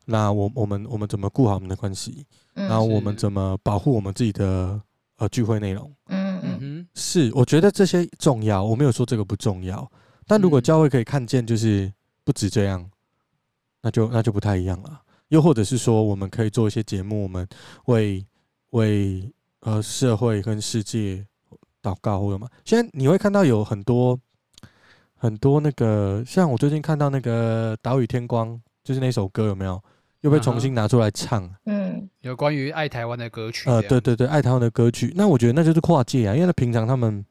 [0.05, 2.27] 那我我们我们怎么顾好我们的关系？
[2.55, 4.81] 然后我们怎么保护我们自己的
[5.19, 5.93] 呃聚会内容？
[6.07, 9.89] 嗯嗯嗯，是，我觉得这些重要，我没有说这个不重要。
[10.27, 11.93] 但如果教会可以看见，就是
[12.25, 12.89] 不止这样，
[13.83, 15.01] 那就那就不太一样了。
[15.29, 17.47] 又或者是说，我们可以做一些节目，我们
[17.87, 18.27] 为
[18.71, 19.33] 为
[19.67, 21.27] 呃社会跟世界
[21.83, 22.49] 祷告，或者嘛。
[22.65, 24.19] 现在你会看到有很多
[25.17, 29.83] 很多那个，像我最近看到那个岛屿天光，就是那首歌有没有？
[30.21, 31.49] 又被重新拿出来唱。
[31.67, 33.69] 嗯，有关于爱台湾的歌曲。
[33.69, 35.13] 呃，对对对，爱台湾的歌曲。
[35.17, 37.25] 那我觉得那就是跨界啊，因为平常他们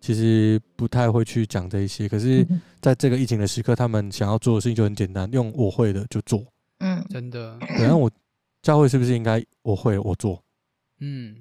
[0.00, 2.46] 其实不太会去讲这一些，可是
[2.80, 6.42] 在这个疫情的时刻，他们想要做的事情就很简单，用我会的就做。
[6.80, 7.56] 嗯，真的。
[7.60, 8.10] 对，那我
[8.62, 10.42] 教会是不是应该我会我做？
[11.00, 11.36] 嗯。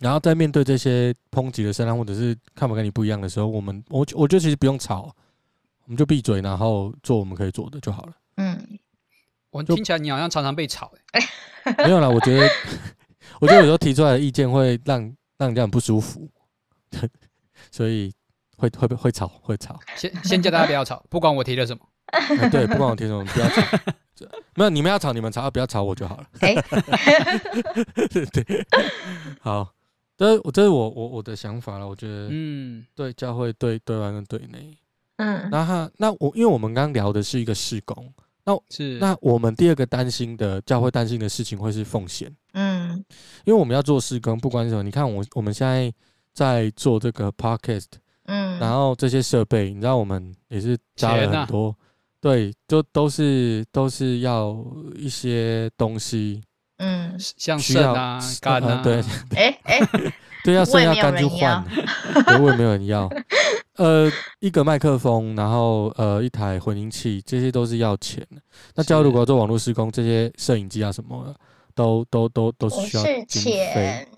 [0.00, 5.14] 然后在面对这些抨击的声浪，或者是看法跟你不一样的时候，我们我我觉得其实不用吵，
[5.84, 8.12] 我们就闭嘴，然后做我们可以做的就好了。
[8.36, 8.78] 嗯，
[9.50, 11.22] 我听起来你好像常常被吵，欸，
[11.84, 12.48] 没有啦，我觉得
[13.40, 15.00] 我觉得有时候提出来的意见会让
[15.36, 16.28] 让人家很不舒服，
[17.72, 18.12] 所以
[18.56, 19.78] 会会会吵会吵。
[19.96, 21.82] 先先叫大家不要吵，不管我提了什么。
[22.10, 23.62] 欸、对，不管我提什么，不要吵。
[24.54, 26.26] 没有，你们要吵你们吵，不要吵我就好了。
[26.40, 26.54] 欸、
[28.32, 28.66] 对，
[29.40, 29.74] 好。
[30.18, 34.76] 这我这是我我我的想法了，我觉得，嗯，对教会对对外跟对内，
[35.16, 38.12] 嗯，那他那我因为我们刚刚聊的是一个事工，
[38.44, 42.96] 那是那我们第二个担心的教会担心的事情会是奉献，嗯，
[43.44, 45.92] 因为我们要做事工，不管什么，你看我我们现在
[46.34, 47.86] 在做这个 podcast，
[48.24, 51.72] 嗯，然后这些设备，你知道我们也是加了很多，
[52.20, 56.42] 对，就都是都是要一些东西。
[56.78, 59.02] 嗯，像肾啊、肝 啊，对，
[59.36, 59.80] 哎哎，
[60.42, 61.64] 对，要肾要肝就换，
[62.42, 63.08] 我也没有人要。
[63.76, 64.10] 呃，
[64.40, 68.42] 一个麦克风，然后呃，一台混音器，这些都是要钱的。
[68.74, 71.36] 那教会如果要做网络施工，这些摄影机啊什么的，
[71.76, 74.08] 都都都都是需要经费。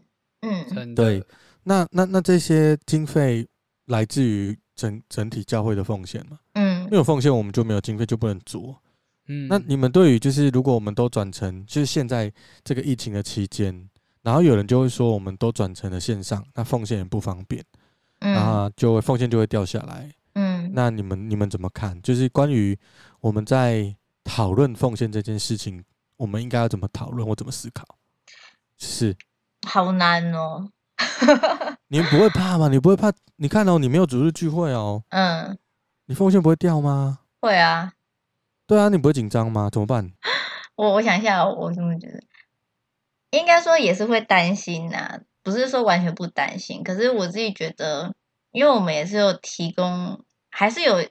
[0.41, 1.23] 嗯，对。
[1.63, 3.47] 那那那这些经费
[3.89, 6.39] 来自于整整体教会的奉献嘛？
[6.55, 8.75] 嗯，没有奉献，我们就没有经费，就不能做。
[9.33, 12.33] 嗯，那你们对于就是如果我们都转成就是现在
[12.65, 13.89] 这个疫情的期间，
[14.23, 17.65] 然后有人就会说我们都转成了线上，那奉献也不方便，
[18.19, 22.03] 嗯，然后就会奉献就会掉下来，嗯，那你们你们怎么看？
[22.03, 22.77] 就是关于
[23.21, 25.85] 我们在讨论奉献这件事情，
[26.17, 27.85] 我们应该要怎么讨论或怎么思考？
[28.79, 29.17] 是，
[29.65, 30.69] 好难哦。
[31.87, 32.67] 你们不会怕吗？
[32.67, 33.13] 你不会怕？
[33.37, 35.57] 你看哦，你没有组织聚会哦，嗯，
[36.07, 37.21] 你奉献不会掉吗？
[37.41, 37.93] 会啊。
[38.71, 39.69] 对啊，你不会紧张吗？
[39.69, 40.13] 怎么办？
[40.77, 42.21] 我我想一下，我怎么觉得？
[43.33, 46.85] 应该说也是会担心呐、啊，不是说完全不担心。
[46.85, 48.15] 可是我自己觉得，
[48.53, 51.03] 因为我们也是有提供，还是有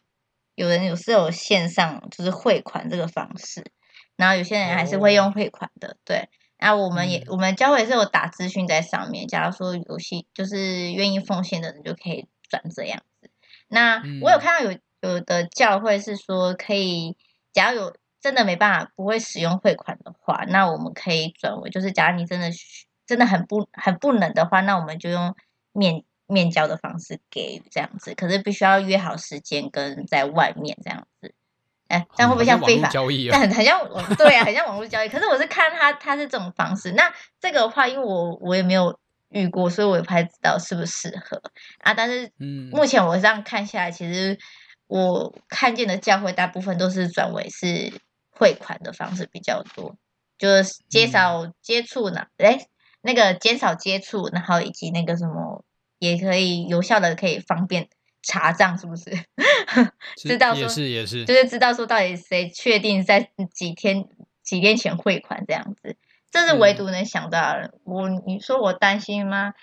[0.55, 3.65] 有人有是有线上就是汇款这个方式，
[4.15, 5.97] 然后有些人还是会用汇款的。
[6.05, 13.29] 对，然后我们也、嗯、我们教会也是有打资讯在上面，假如说有些就是愿意奉献的人就可以转这样子。
[13.67, 17.17] 那我有看到有有的教会是说可以。
[17.53, 22.49] 假如有真的没办法不会使用汇款的话，那我们可以转为就是，假如你真的
[23.07, 25.35] 真的很不很不能的话，那我们就用
[25.71, 28.13] 面面交的方式给这样子。
[28.13, 31.33] 可是必须要约好时间跟在外面这样子。
[31.87, 33.31] 哎，这样会不会像非法交易啊？
[33.39, 35.09] 但很很像网对啊，很像网络交易。
[35.09, 36.91] 可是我是看他他是这种方式。
[36.91, 41.41] 那这个的话，因为我我也没有遇过，所以我也不太知道适不适合
[41.79, 41.93] 啊。
[41.93, 44.37] 但是嗯，目前我这样看下来，其实。
[44.89, 47.93] 我看见的教会大部分都是转为是
[48.31, 49.95] 汇款的方式比较多，
[50.37, 52.67] 就是减少接触呢，哎、嗯，
[53.01, 55.63] 那个减少接触，然后以及那个什么，
[55.99, 57.87] 也可以有效的可以方便
[58.23, 59.11] 查账，是不是？
[60.17, 64.05] 是知道说也是也是，就是知道说到底谁确定在几天
[64.41, 65.95] 几天前汇款这样子，
[66.31, 67.61] 这是唯独能想到的。
[67.61, 69.53] 嗯、我你说我担心吗？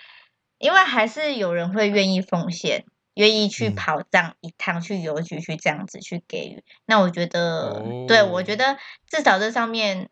[0.57, 2.85] 因为还是有人会愿意奉献。
[3.17, 8.77] 愿意去跑这样一趟，嗯、去邮局去这样子去给予，那我觉得，哦、对我觉得
[9.09, 10.09] 至少这上面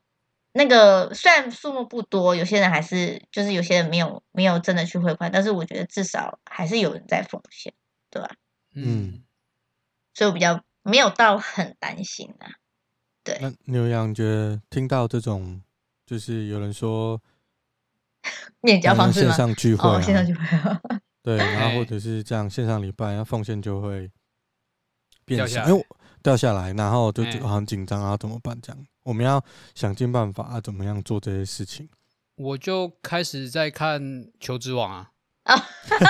[0.54, 7.74] 那个虽然数目不多，有些人还是就是有些人没有没有真的去汇款，但是我觉得至少还是有人在奉献，
[8.10, 8.30] 对吧？
[8.74, 9.24] 嗯，
[10.14, 12.50] 所以我比较没有到很担心啊。
[13.24, 15.62] 对，那牛羊觉得听到这种
[16.06, 17.22] 就是有人说
[18.62, 19.32] 面交方式吗？
[19.32, 20.82] 线上聚会、啊，哦，线上聚会、啊。
[21.26, 24.12] 对，然后或者是这样线上礼拜，然后奉献就会
[25.26, 25.86] 变小，因为
[26.22, 28.56] 掉下来，然后就很紧张啊，怎么办？
[28.62, 31.90] 这样我们要想尽办法啊，怎么样做这些事情？
[32.36, 35.10] 我就开始在看求职网啊。
[35.46, 35.56] 啊，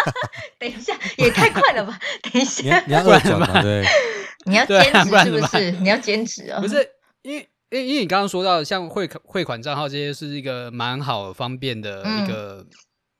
[0.59, 1.99] 等一下，也太快了吧！
[2.23, 3.61] 等一下， 你要二转嘛？
[3.61, 3.85] 对，
[4.45, 5.71] 你要兼职是不是？
[5.71, 6.59] 你要兼职啊？
[6.59, 6.77] 不是，
[7.21, 12.65] 因为因为因为你刚刚说到像汇汇款账号这些是一个蛮好方便的一个。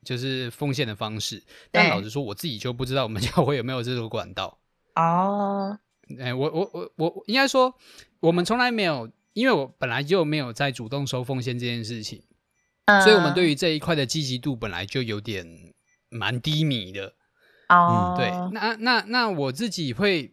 [0.06, 4.58] 就是奉献的方式，但老实说，我自己就不知道我们 教会有没有这种管道
[4.96, 5.78] 哦。
[6.20, 7.74] 哎、欸，我我我我应该说，
[8.20, 12.22] 我们从来没有，因为我本来就没有在主动收奉献这件事情，
[12.86, 15.74] 呃、所以我们对于这一块的积极度本来就有点
[16.10, 17.14] 蛮低迷的。
[17.70, 20.32] 哦，对，那那那我自己会，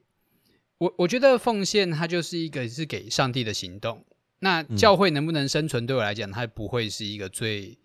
[0.76, 4.04] 我我觉得奉献它就是一个是给上帝的行动。
[4.40, 7.78] 那教会能不能生存，对我来讲，它不会是一个最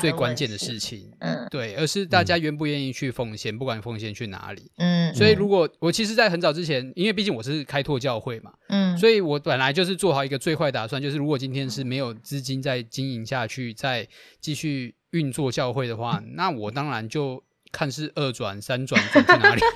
[0.00, 1.10] 最关键的事情。
[1.20, 4.70] 嗯，对，而是大家愿不愿意去奉献，不管奉献去哪里。
[4.76, 14.06] 嗯，所以如果我其实，在很早之前，因为毕竟我是开拓教会嘛，嗯，所以我本来就是做好一个最坏打算，就是如果今天是没有资金再经营下去，再
[14.40, 19.60] 继续运作教会的话，那我当然就看是二转三转转去哪里。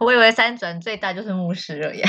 [0.00, 2.04] 我以为三转最大就是牧师了耶，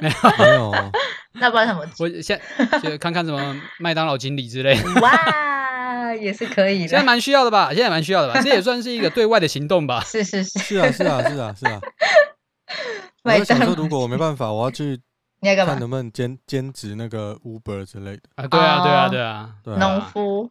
[0.00, 0.72] 没有没有，
[1.34, 1.84] 那不知道什么？
[1.98, 2.40] 我先
[2.82, 4.80] 就看看什么麦当劳经理之类。
[5.00, 7.68] 哇，也是可以的，现在蛮需要的吧？
[7.74, 8.40] 现在蛮需要的吧？
[8.40, 10.02] 这也算是一个对外的行动吧？
[10.06, 11.80] 是是是，是啊是啊是啊是啊。
[13.24, 15.00] 我在想说，如果我没办法，我要去
[15.42, 18.46] 看能不能兼兼职那个 Uber 之类的啊？
[18.46, 20.50] 对啊对啊对啊，农夫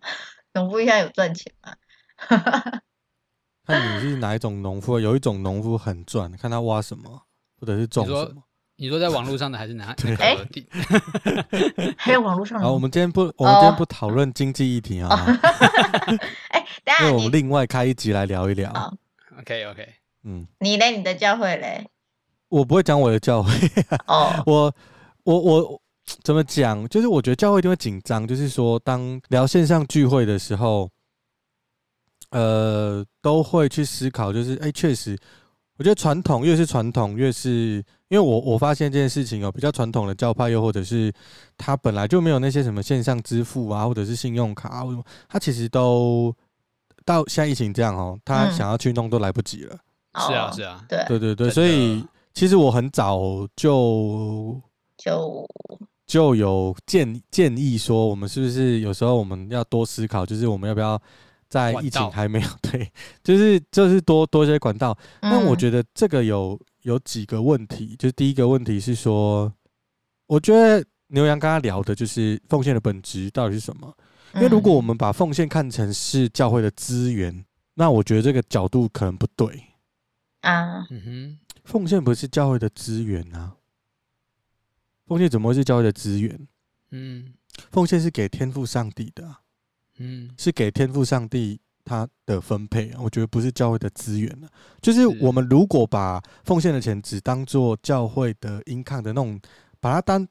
[0.54, 1.76] 农夫现在有赚钱吧？
[3.66, 5.00] 看你是哪一种农夫？
[5.00, 7.22] 有一种农夫很赚，看他挖什么，
[7.60, 8.44] 或者是种什么。
[8.76, 9.94] 你说，在网络上的还是哪？
[10.02, 10.16] 对，
[11.96, 12.66] 还有网络上的。
[12.66, 15.10] 好，我们今天不，我们今天不讨论经济议题啊。
[16.50, 18.72] 哎，等下，因为我们另外开一集来聊一聊。
[19.40, 19.88] OK OK，
[20.24, 20.98] 嗯，你嘞？
[20.98, 21.88] 你的教会嘞？
[22.50, 23.52] 我不会讲我的教会。
[24.08, 24.76] 哦，我
[25.24, 25.82] 我我
[26.24, 26.86] 怎么讲？
[26.90, 30.90] 就是我觉得教会一定会紧张，就是说当聊线上聚会的时候。
[32.34, 35.16] 呃，都会去思考，就是哎，确实，
[35.78, 37.76] 我觉得传统越是传统，越是
[38.10, 41.14] 因为我我发现这件事情哦，比较传统的教派，又或者是
[41.58, 44.84] 他本来就没有那些什么线上支付啊，或者是信用卡啊，
[45.30, 46.36] 他其实都
[47.06, 49.78] 到现在疫情这样哦，他想要去弄都来不及了。
[50.28, 54.60] 是啊，是啊，对对对对，所以其实我很早就
[54.98, 55.48] 就
[56.08, 61.00] 就有建建议说，我们是不是有时候我们要多思考，就是我们要不要。
[61.54, 62.92] 在疫情还没有对，
[63.24, 64.98] 就是就是多多些管道。
[65.22, 69.54] 那我觉得这个有有几个问题，就是第一个问题是说，
[70.26, 73.96] 我觉得牛羊刚刚聊的就是奉献的本质到底是什么？
[74.34, 79.64] 因为如果我们把奉献看成是教会的资源，那我觉得这个角度可能不对
[80.42, 80.88] 啊。
[80.90, 83.58] 嗯哼，奉献不是教会的资源啊，
[85.06, 86.48] 奉献怎么会是教会的资源？
[86.90, 87.36] 嗯，
[87.72, 89.43] 奉献是给天赋上帝的。
[89.98, 94.48] 嗯，是给天赋上帝他的分配，我觉得不是教会的资源了。
[94.82, 99.40] 就是我们如果把奉献的钱只当做教会的 income 的那种，
[99.80, 100.28] 把它当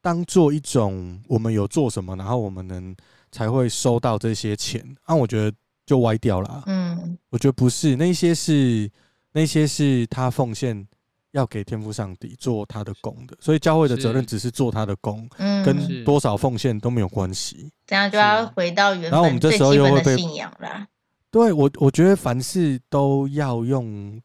[0.00, 2.94] 当做一种我们有做什么，然后我们能
[3.32, 6.62] 才会收到这些钱，那我觉得就歪掉了。
[6.66, 8.90] 嗯，我觉得不是，那些是
[9.32, 10.86] 那些是他奉献。
[11.32, 15.28] 要给天父上帝做他的工的，所以教会的责任只是做他的工，
[15.64, 17.70] 跟多少奉献都没有关系。
[17.86, 20.86] 这样就要回到原本最基本的信仰啦。
[21.30, 24.20] 对我，我觉得凡事都要用，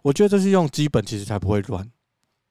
[0.00, 1.86] 我觉得这是用基本，其实才不会乱。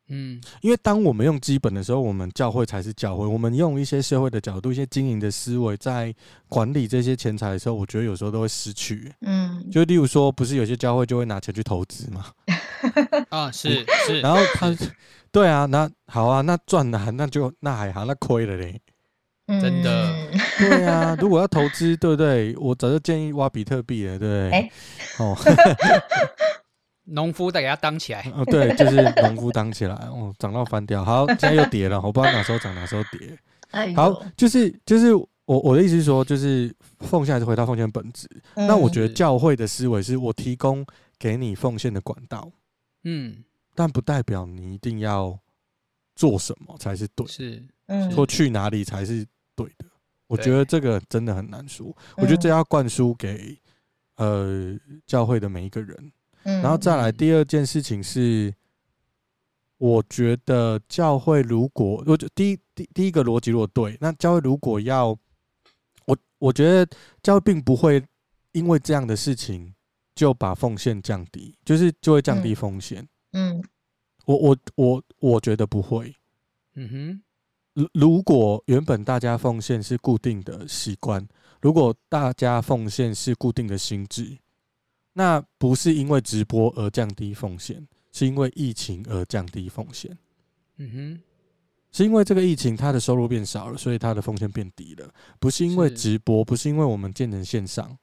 [0.10, 3.26] 嗯，因为当我们用基本的时候，我们教会才是教会。
[3.26, 6.16] 我们用一些社会的角度、一些经营的思维，在
[6.48, 9.12] 管理这些钱财的时候，我觉得有时候都会失去。
[9.22, 12.28] 嗯，就例如说，不是有些教会就会拿钱去投资吗？
[13.30, 14.22] 啊，是是。
[14.22, 14.76] 然后他，
[15.32, 18.82] 对啊，那好啊，那赚了，那就那还好，那亏了嘞。
[19.48, 20.14] 真的。
[20.58, 22.56] 对啊，如果要投资，对不对？
[22.58, 24.52] 我早就建议挖比特币了，对不对？
[24.52, 24.72] 欸、
[25.20, 25.38] 哦。
[27.10, 28.22] 农夫得给他当起来。
[28.36, 31.06] 哦，对，就是农夫当起来，哦，涨到翻掉。
[31.06, 33.40] 好，现在又跌了，我不知道哪时候涨，哪时候跌。
[33.96, 38.28] 好，就是就是我我的意思是说，就是奉献还是回到奉献的本质。
[38.56, 40.86] 那我觉得教会的思维是我提供
[41.18, 42.52] 给你奉献的管道，
[43.04, 43.44] 嗯，
[43.76, 45.38] 但不代表你一定要
[46.16, 47.64] 做什么才是对，是，
[48.16, 49.86] 或去哪里才是对的。
[50.28, 51.96] 我觉得这个真的很难说。
[52.18, 53.58] 我觉得这要灌输给
[54.16, 56.12] 呃教会的每一个人。
[56.44, 58.54] 然后再来第二件事情是，
[59.78, 65.08] 我觉得教会如果，我觉第一第第一个逻辑如果对，那教会如果要，
[66.06, 66.90] 我我觉得
[67.22, 68.02] 教会并不会
[68.54, 69.74] 因为这样的事情
[70.18, 73.08] 就把奉献降低，就是就会降低风险。
[73.34, 73.64] 嗯，
[74.26, 76.12] 我我我我觉得不会。
[76.74, 77.22] 嗯哼，
[77.74, 81.26] 如如果原本大家奉献是固定的习惯，
[81.62, 84.36] 如果大家奉献是固定的心智。
[85.14, 90.16] 那不是因为直播而降低风险，是因为疫情而降低风险。
[90.78, 91.22] 嗯哼，
[91.92, 95.12] 是因为这个疫情，他的收入变少了，所以他的风险变低了。
[95.40, 97.96] 不是因为直播，不是因为我们建成线上。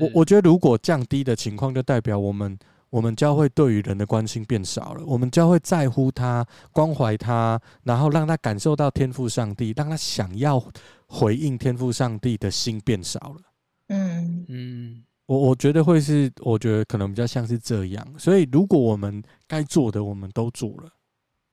[0.00, 2.58] 我我觉得，如果降低的情况，就代表我们
[2.90, 5.04] 我们教会对于人的关心变少了。
[5.06, 10.62] 我们教会在乎他、关怀他，然后让他感受到天赋上帝，让他想要
[11.06, 13.40] 回应天赋上帝的心变少了。
[13.88, 15.04] 嗯嗯。
[15.26, 20.90] 我我觉得会是，我觉得可能比较像是这样，所以如果我们该做的我们都做了，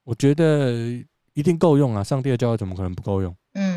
[0.04, 0.74] 我觉得
[1.34, 2.04] 一定够用啊！
[2.04, 3.34] 上帝的教会怎么可能不够用？
[3.54, 3.70] 嗯，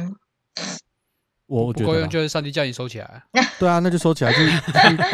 [1.47, 3.23] 我觉得够用就是上帝叫你收起来。
[3.59, 4.39] 对啊，那就收起来，就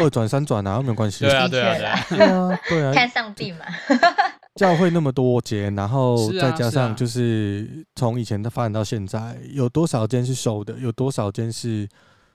[0.03, 1.25] 二转三转啊，没有关系。
[1.25, 2.93] 对啊，对啊，对啊，对啊，对啊。
[2.93, 3.59] 看上帝嘛。
[4.55, 11.87] 教会那么多间，然后再加上就是从以前的发展到现在，有多少间是收的，有多少间是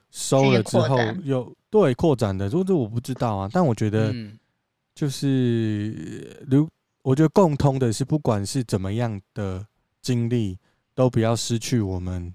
[0.09, 3.49] 收了之后又对扩展的，这这我不知道啊。
[3.53, 4.11] 但我觉得，
[4.95, 6.67] 就是如
[7.03, 9.63] 我觉得共通的是，不管是怎么样的
[10.01, 10.57] 经历，
[10.95, 12.33] 都不要失去我们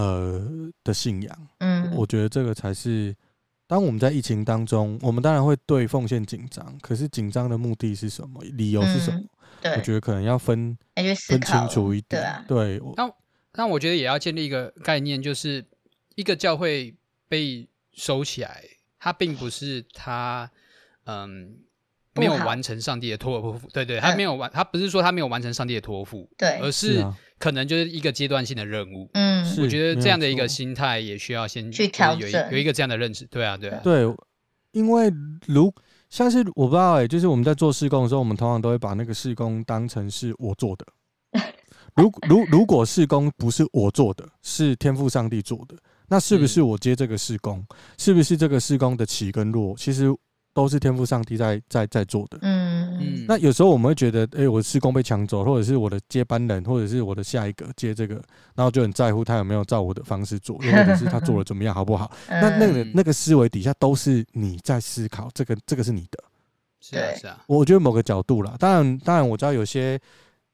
[0.00, 1.48] 呃的信仰。
[1.58, 3.14] 嗯，我觉得这个才是。
[3.66, 8.42] 当我们在疫情当中，我们当然会对奉献紧张，可是紧张的目的是什么？
[8.42, 9.20] 理由是什么？
[9.20, 9.28] 嗯、
[9.62, 10.76] 对，我觉得可能要分
[11.28, 12.20] 分清楚一点。
[12.20, 12.82] 对啊，对。
[12.96, 13.12] 那
[13.54, 15.64] 那我觉得也要建立一个概念，就是
[16.16, 16.92] 一个教会
[17.28, 18.64] 被收起来，
[18.98, 20.50] 它并不是它
[21.04, 21.56] 嗯
[22.14, 23.68] 没有完成上帝的托付。
[23.68, 27.06] 对对，他没有完，他不是说他没有完成上帝的托付，对，而是
[27.40, 29.10] 可能就是一个阶段性的任务。
[29.14, 29.40] 嗯。
[29.58, 33.26] 我觉得这样的一个心态也需要先去调整，有一个这样的认识。
[33.26, 34.04] 对啊，对啊，对，
[34.70, 35.12] 因为
[35.48, 35.74] 如
[36.08, 40.86] 像是我不知道哎、欸，就是我们在做施工的时候，我们通常都会把那个施工当成是我做的。
[41.96, 45.74] 如如如果施工不是我做的，是天赋上帝做的，
[46.08, 47.58] 那是不是我接这个施工？
[47.58, 49.74] 嗯、是不是这个施工的起跟落？
[49.76, 50.14] 其实。
[50.52, 52.59] 都是天赋上帝在在在做的，嗯
[53.00, 53.24] 嗯。
[53.26, 58.14] 那有时候我们会觉得，哎、欸，我的施工被抢走，或者是我的接班人，或者是我的下一个接这个，
[58.54, 62.10] 然后就很在乎他有没有照我的方式做， 又或者是他做的怎么样，好不好？
[62.28, 66.22] 那那个那个思维底下都是你在思考，这个这个是你的，
[66.80, 67.42] 是啊是啊。
[67.46, 69.98] 我觉得某个角度啦，当然当然我知道有些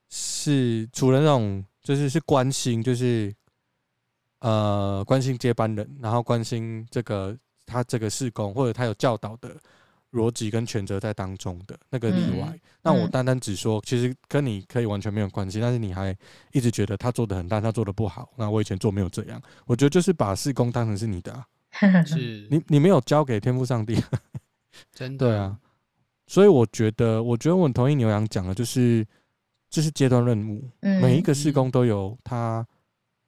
[0.09, 3.35] 是除了那种就是是关心，就是
[4.41, 9.57] 呃关心接班人，然后关心这个他这个施工，或者他有教导的。
[10.13, 16.17] 逻辑跟权责在当中的那个例外，那、嗯、我单单只说，其实跟你可以完全没有关系，但是你还
[16.53, 18.33] 一直觉得他做的很大，他做的不好。
[18.37, 21.45] 那我以前做没有这样，我觉得就是把事工当成是你的、啊，
[22.07, 22.47] 是。
[22.51, 24.01] 你你没有交给天赋上帝，
[24.93, 25.27] 真的。
[25.27, 25.59] 对啊。
[26.29, 29.07] 所以我觉得，我觉得我很同意牛羊讲的，就是
[29.69, 32.67] 这是阶段任务，嗯、每一个事工都有它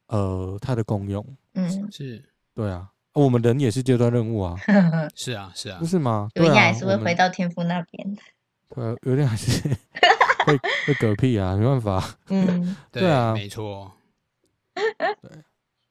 [0.07, 2.23] 呃它的功用，嗯，是。
[2.53, 2.89] 对啊。
[3.13, 4.55] 我们人也是阶段任务啊，
[5.15, 6.29] 是啊，是啊，不是吗？
[6.35, 8.21] 有一天还是 会回到天赋那边的。
[8.69, 9.67] 对，有点还是
[10.45, 10.55] 会
[10.85, 12.17] 会嗝屁啊，没办法。
[12.27, 13.91] 嗯，对啊，没错。
[14.75, 15.31] 对，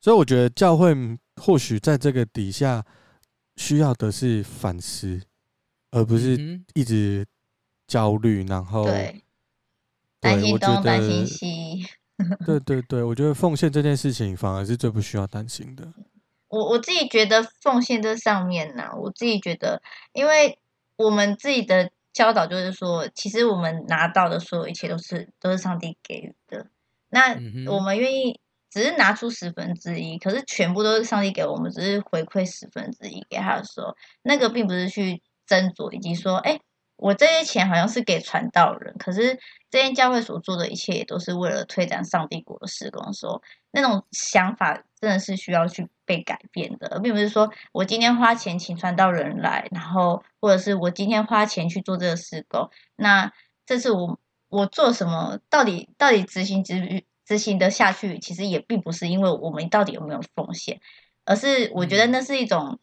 [0.00, 0.94] 所以我觉得教会
[1.36, 2.84] 或许在这个底下
[3.56, 5.20] 需要的是反思，
[5.90, 7.26] 而不是一直
[7.86, 9.22] 焦虑，然后对
[10.20, 11.84] 担心东担心西。
[12.46, 15.92] 对对对，我觉得奉献这件事情反而是最不需要担心的。
[16.48, 19.82] 我我自己觉得奉献这上面呢、啊，我自己觉得，
[20.12, 20.58] 因为
[20.96, 26.66] 我们自己的教导就是说，其实我们拿到的所有一切都是都是上帝给予的。
[27.10, 27.36] 那
[27.70, 28.40] 我们愿意
[28.70, 36.60] 只是拿出十分之一，可是全部都是上帝给我们，只是回馈十分之一给他的时候，那个并不是去斟酌，以及说，哎，
[36.98, 39.38] 我这些钱好像是给传道人，可是
[39.70, 43.40] 这间教会所做的一切也都是为了推展上帝国的施工的时候，
[43.70, 45.88] 那种想法真的是需要去。
[46.08, 53.30] 被改变的，而并不是说我今天花钱请传道人来，然后或者是我今天花钱去做这个施工，那
[53.66, 54.18] 这是我
[54.48, 60.80] 我做什么，到底到底执行执执行得下去，其实也并不是因为我们到底有没有奉献，
[61.26, 62.78] 而是我觉得那是一种、嗯、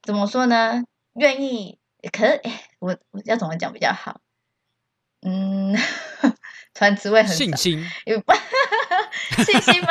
[0.00, 0.82] 怎么说呢？
[1.12, 1.78] 愿意，
[2.12, 2.40] 可是
[2.78, 4.20] 我我要怎么讲比较好？
[5.22, 5.76] 嗯。
[6.72, 8.16] 传职位很信心，有
[9.44, 9.88] 信心吗？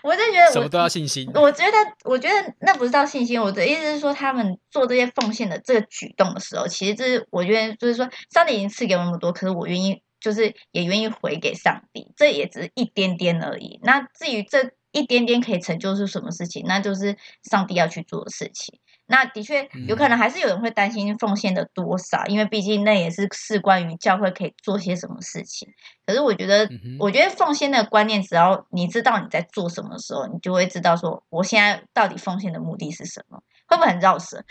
[0.00, 1.28] 我就觉得什么都要信心。
[1.34, 3.38] 我觉得，我觉得那不是到信心。
[3.38, 13.80] 我的意思是说，他们做这些奉献的这个举动的时候，其实这是我觉得，就是说，上帝已经赐给我那么多，可是我愿意，就是也愿意回给上帝，这也只是一点点而已。
[13.82, 18.78] 那至于这一点点可以成就是什么事情，那就是上帝要去做的事情。
[19.10, 25.68] 那的确有可能还是有人会担心奉献的多少，因为毕竟那也是事关于教会可以做些什么事情。
[26.06, 33.42] 可是我觉得，我觉得奉献的观念，只要你知道你在做什么的时候，你就会知道说，我现在到底奉献的目的是什么？
[33.66, 34.42] 会不会很绕舌？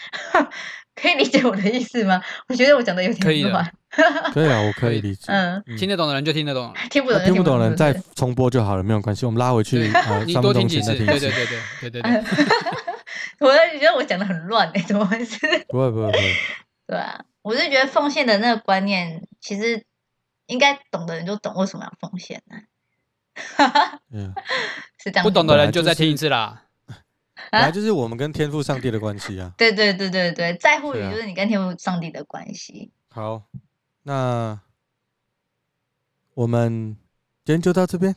[0.95, 2.21] 可以理解我的意思吗？
[2.47, 3.69] 我觉得我讲的有点乱。
[4.33, 5.25] 可以啊，我可以理解。
[5.27, 9.25] 嗯，听得懂的人就听得懂，听不懂听不懂的人再重播就好了，没有关系。
[9.25, 9.91] 我们拉回去，
[10.25, 10.93] 你多听几次。
[10.95, 11.45] 对对对对
[11.81, 12.23] 对对对。
[13.39, 15.39] 我觉得我讲的很乱哎、欸，怎么回事？
[15.69, 16.35] 不会不会不会。
[16.87, 19.85] 对啊，我是觉得奉献的那个观念，其实
[20.47, 22.57] 应该懂的人就懂为什么要奉献呢？
[24.11, 24.33] 嗯，
[24.97, 25.23] 是这样。
[25.23, 26.63] 不懂的人就再听一次啦。
[27.51, 29.53] 本来就是我们跟天赋上帝的关系啊。
[29.57, 32.91] 对对对对对，在乎于就是你跟天赋上帝的关系。
[33.09, 33.43] 好，
[34.03, 34.59] 那
[36.33, 36.97] 我们。
[37.45, 38.15] 今天就到这边。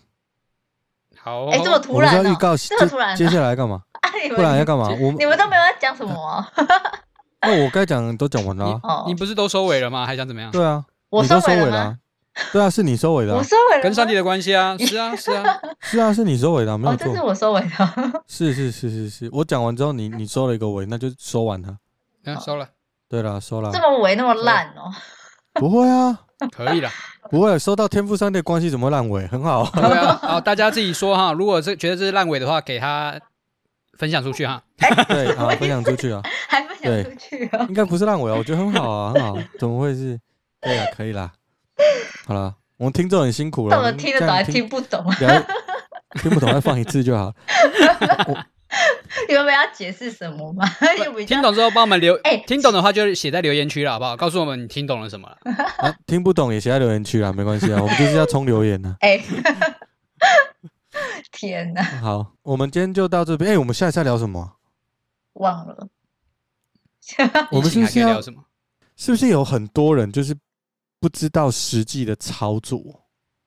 [1.16, 3.82] 好，哎，这么突然，我们要预告，这么突然，接下来干嘛？
[4.34, 4.88] 不然要干嘛？
[4.90, 6.46] 我你们都没有在讲什么？
[7.42, 8.80] 那我该讲都讲完了。
[9.06, 10.06] 你不是都收尾了吗？
[10.06, 10.50] 还想怎么样？
[10.50, 11.96] 对啊，我收尾了。
[12.52, 13.34] 对啊，是你收尾的。
[13.34, 17.06] 我收尾了，跟上帝的关系啊，是啊，是啊，是啊，是你收尾的，没有错。
[17.08, 18.22] 这是我收尾的。
[18.26, 21.76] 是是是是是，我讲完之后，你你收了一个尾，那就收完它。
[22.24, 22.66] 嗯，收了。
[23.08, 23.70] 对了，收了。
[23.72, 24.90] 这么尾那么烂哦？
[25.54, 26.18] 不会啊，
[26.50, 26.88] 可以了。
[27.30, 29.26] 不会，收到天赋上帝的关系怎么烂尾？
[29.26, 29.68] 很好。
[29.74, 31.32] 对啊，好，大家自己说哈。
[31.32, 33.14] 如果是觉得这是烂尾的话，给他
[33.98, 34.62] 分享出去哈。
[35.08, 36.22] 对，好，分享出去啊。
[36.48, 37.66] 还分享出去啊？
[37.68, 39.38] 应该不是烂尾啊，我觉得很好啊，很好。
[39.58, 40.18] 怎么会是？
[40.60, 41.32] 对啊，可以啦。
[42.26, 42.54] 好了。
[42.78, 45.06] 我们听众很辛苦了，我们听得懂还听不懂，
[46.20, 47.32] 听不懂再放一次就好。
[49.28, 50.68] 你们要解释什么吗？
[51.24, 54.16] 听懂之后帮我们留，哎听懂的话就写在留言区了，好不好？
[54.16, 55.30] 告诉我们你听懂了什么。
[56.08, 58.96] 听不懂也写在留言区啊，没关系啊，我们就是要冲留言呢。
[58.98, 59.22] 哎，
[61.32, 61.82] 天哪！
[61.82, 63.52] 好，我们今天就到这边。
[63.52, 64.52] 哎，我们下一次要聊什么？
[65.34, 65.88] 忘了。
[67.50, 68.44] 我们是不是要聊什么？
[68.96, 70.36] 是不是有很多人就是？
[71.02, 72.78] 不知道实际的操作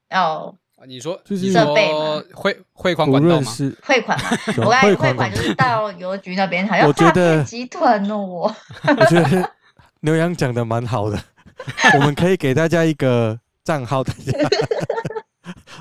[0.10, 0.54] 哦，
[0.86, 2.22] 你说就是设备吗？
[2.34, 3.50] 汇汇款管道吗？
[3.82, 4.30] 汇款嘛，
[4.60, 8.18] 我刚才汇款就是到邮局那边，好像诈骗集团哦。
[8.18, 8.56] 我
[8.86, 9.50] 我觉得
[10.02, 11.18] 牛羊讲的蛮好的，
[11.94, 14.34] 我们可以给大家一个账号，大家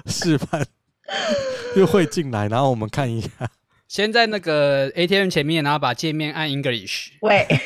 [0.07, 0.65] 示范，
[1.77, 3.29] 就会进来，然后我们看一下。
[3.89, 7.11] 先在那个 ATM 前面，然后把界面按 English。
[7.21, 7.47] 喂。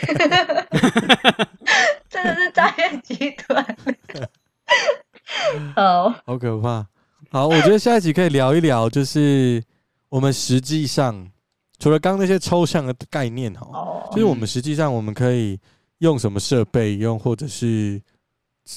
[2.10, 3.76] 真的是诈骗集团，
[5.76, 6.86] 好，好可怕。
[7.30, 9.62] 好，我觉得下一集可以聊一聊，就是
[10.08, 11.30] 我们实际上
[11.78, 15.60] 除了刚刚那些抽象的概念哈，哦、就是我们实际上我们可以
[15.98, 18.00] 用什么设备，用或者是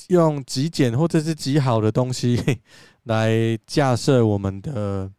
[0.10, 2.60] 用极简或者是极好的东西
[3.04, 5.12] 来架设我们的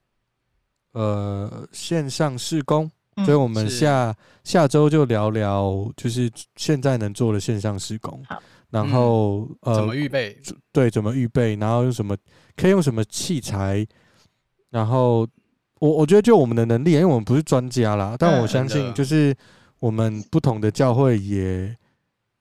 [0.93, 2.91] 呃线上施工。
[3.27, 10.35] 所以，我们下、嗯、下周就聊聊，就是现在能做的线上施工，好然后、嗯、呃，怎么预备？
[10.73, 11.55] 对，怎么预备？
[11.57, 12.17] 然后用什么？
[12.57, 13.87] 可以用什么器材？
[14.71, 15.29] 然后
[15.79, 19.37] 我我觉得就我们的能力，因为我们不是专家啦，但我相信就是
[19.79, 21.77] 我们不同的教会也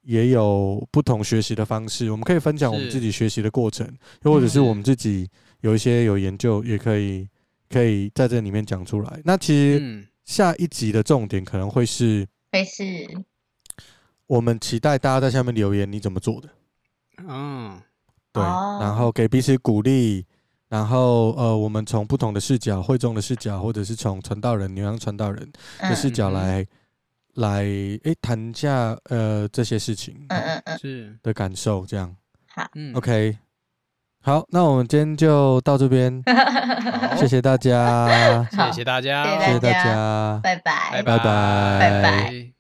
[0.04, 3.88] 也有不同学习的方式，我们可以分享我们自己学习的过程，
[4.24, 5.30] 又或者是我们自己
[5.62, 7.28] 有一些有研究，也可以
[7.70, 9.20] 可以在这里面讲出来。
[9.24, 9.80] 那其实。
[9.82, 12.84] 嗯下一集的重点可能会是，会是，
[14.28, 16.48] 我们期待大家在下面留言，你怎么做的？
[17.28, 17.82] 嗯，
[18.32, 20.24] 对，然后给彼此鼓励，
[20.70, 26.68] 然后呃，我们从不同的视角，会众的视角，或者是从传道人、牛羊传道人的视角来、嗯、
[27.36, 31.18] 来，诶，谈一下呃这些事情，嗯嗯嗯，是。
[31.24, 32.16] 的感受，这样，
[32.54, 33.38] 好，嗯，OK。
[34.24, 36.22] 好，那我们今天就到这边，
[37.18, 41.18] 谢谢大家，谢谢大家，谢谢大家，拜拜，拜拜，
[41.80, 42.51] 拜拜。